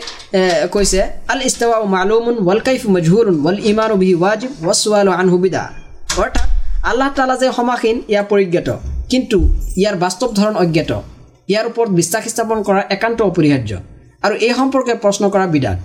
কৈছে 0.74 1.00
আল 1.32 1.40
ইস্তাৱা 1.48 1.76
মালুমুন 1.94 2.36
ৱাল 2.48 2.60
কাইফ 2.66 2.82
মজহুৰুন 2.94 3.36
ৱাল 3.44 3.58
ইমান 3.70 3.90
বিহি 4.00 4.14
ৱাজিব 4.24 4.50
ৱাচৱাল 4.68 5.08
আন 5.20 5.26
সুবিধা 5.34 5.62
অৰ্থাৎ 6.22 6.48
আল্লাহ 6.90 7.08
তালা 7.16 7.36
যে 7.42 7.48
সমাসীন 7.58 7.96
ইয়াৰ 8.12 8.24
পৰিজ্ঞাত। 8.32 8.68
কিন্তু 9.12 9.38
ইয়াৰ 9.80 9.96
বাস্তৱ 10.04 10.30
ধৰণ 10.38 10.54
অজ্ঞাত। 10.62 10.92
ইয়াৰ 11.50 11.64
ওপৰত 11.70 11.90
বিশ্বাস 12.00 12.22
স্থাপন 12.32 12.58
কৰা 12.66 12.80
একান্ত 12.96 13.18
অপৰিহাৰ্য। 13.30 13.72
আৰু 14.24 14.34
এই 14.46 14.52
সম্পৰ্কে 14.60 14.92
প্ৰশ্ন 15.04 15.24
কৰা 15.34 15.46
বিধান 15.54 15.76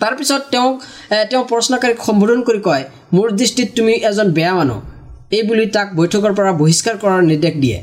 তাৰপিছত 0.00 0.42
তেওঁক 0.52 0.74
তেওঁ 1.30 1.44
প্ৰশ্নকাৰীক 1.50 1.98
সম্বোধন 2.08 2.40
কৰি 2.48 2.60
কয় 2.68 2.84
মোৰ 3.14 3.26
দৃষ্টিত 3.40 3.68
তুমি 3.76 3.92
এজন 4.08 4.28
বেয়া 4.36 4.54
মানুহ। 4.58 4.78
এই 5.30 5.42
বুলি 5.48 5.66
তাক 5.74 5.88
বৈঠকৰ 5.98 6.32
পৰা 6.38 6.52
বহিষ্কাৰ 6.60 6.96
কৰাৰ 7.02 7.22
নিৰ্দেশ 7.30 7.54
দিয়ে। 7.62 7.78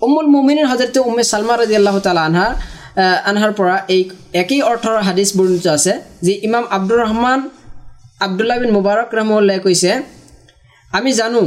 উমুল 0.00 0.28
মুমিনীৰ 0.34 0.66
হজৰতে 0.72 0.98
উমে 1.08 1.24
চালমা 1.32 1.54
ৰাজি 1.60 1.74
আল্লাহ 1.80 1.96
তালা 2.06 2.22
আনহাৰ 2.28 2.52
আনহাৰ 3.30 3.52
পৰা 3.58 3.76
এই 3.94 4.02
একেই 4.42 4.62
অৰ্থৰ 4.70 4.96
হাদিছ 5.06 5.28
বৰ্ণিত 5.38 5.66
আছে 5.76 5.92
যে 6.24 6.32
ইমাম 6.48 6.64
আব্দুৰ 6.76 6.98
ৰহমান 7.04 7.40
আব্দুল্লাহ 8.26 8.56
বিন 8.62 8.72
মুবাৰক 8.78 9.08
ৰহমুল্লাই 9.18 9.58
কৈছে 9.66 9.90
আমি 10.96 11.10
জানো 11.20 11.42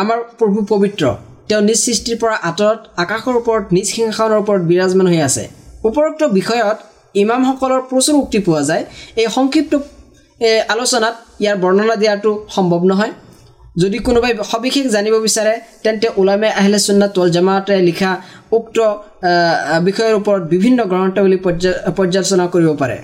আমাৰ 0.00 0.18
প্ৰভু 0.38 0.58
পবিত্ৰ। 0.72 1.04
তেওঁ 1.48 1.62
নিজ 1.68 1.78
সৃষ্টিৰ 1.86 2.16
পৰা 2.22 2.36
আঁতৰত 2.48 2.80
আকাশৰ 3.04 3.34
ওপৰত 3.40 3.64
নিজ 3.76 3.86
সিংহাসনৰ 3.94 4.38
ওপৰত 4.42 4.62
বিৰাজমান 4.70 5.06
হৈ 5.12 5.20
আছে। 5.28 5.44
উপৰোক্ত 5.88 6.22
বিষয়ত 6.38 6.78
ইমামসকলৰ 7.22 7.80
প্ৰচুৰ 7.90 8.16
উক্তি 8.22 8.38
পোৱা 8.46 8.62
যায়। 8.70 8.84
এই 9.20 9.26
সংক্ষিপ্ত 9.36 9.72
আলোচনাত 10.74 11.14
ইয়াৰ 11.42 11.56
বৰ্ণনা 11.64 11.96
দিয়াটো 12.02 12.30
সম্ভৱ 12.54 12.82
নহয়। 12.90 13.12
যদি 13.82 13.98
কোনোবাই 14.06 14.32
সবিশেষ 14.52 14.86
জানিব 14.94 15.14
বিচাৰে 15.26 15.54
তেন্তে 15.84 16.06
ওলামে 16.20 16.48
আহিলে 16.60 16.78
চুন্নাত 16.86 17.12
ৱাল 17.18 17.28
জামাতে 17.36 17.74
লিখা 17.88 18.10
উক্ত 18.58 18.76
বিষয়ৰ 19.86 20.14
ওপৰত 20.20 20.42
বিভিন্ন 20.54 20.78
গ্ৰন্থৱলী 20.92 21.38
পৰ্যালোচনা 21.96 22.44
কৰিব 22.54 22.70
পাৰে। 22.82 22.98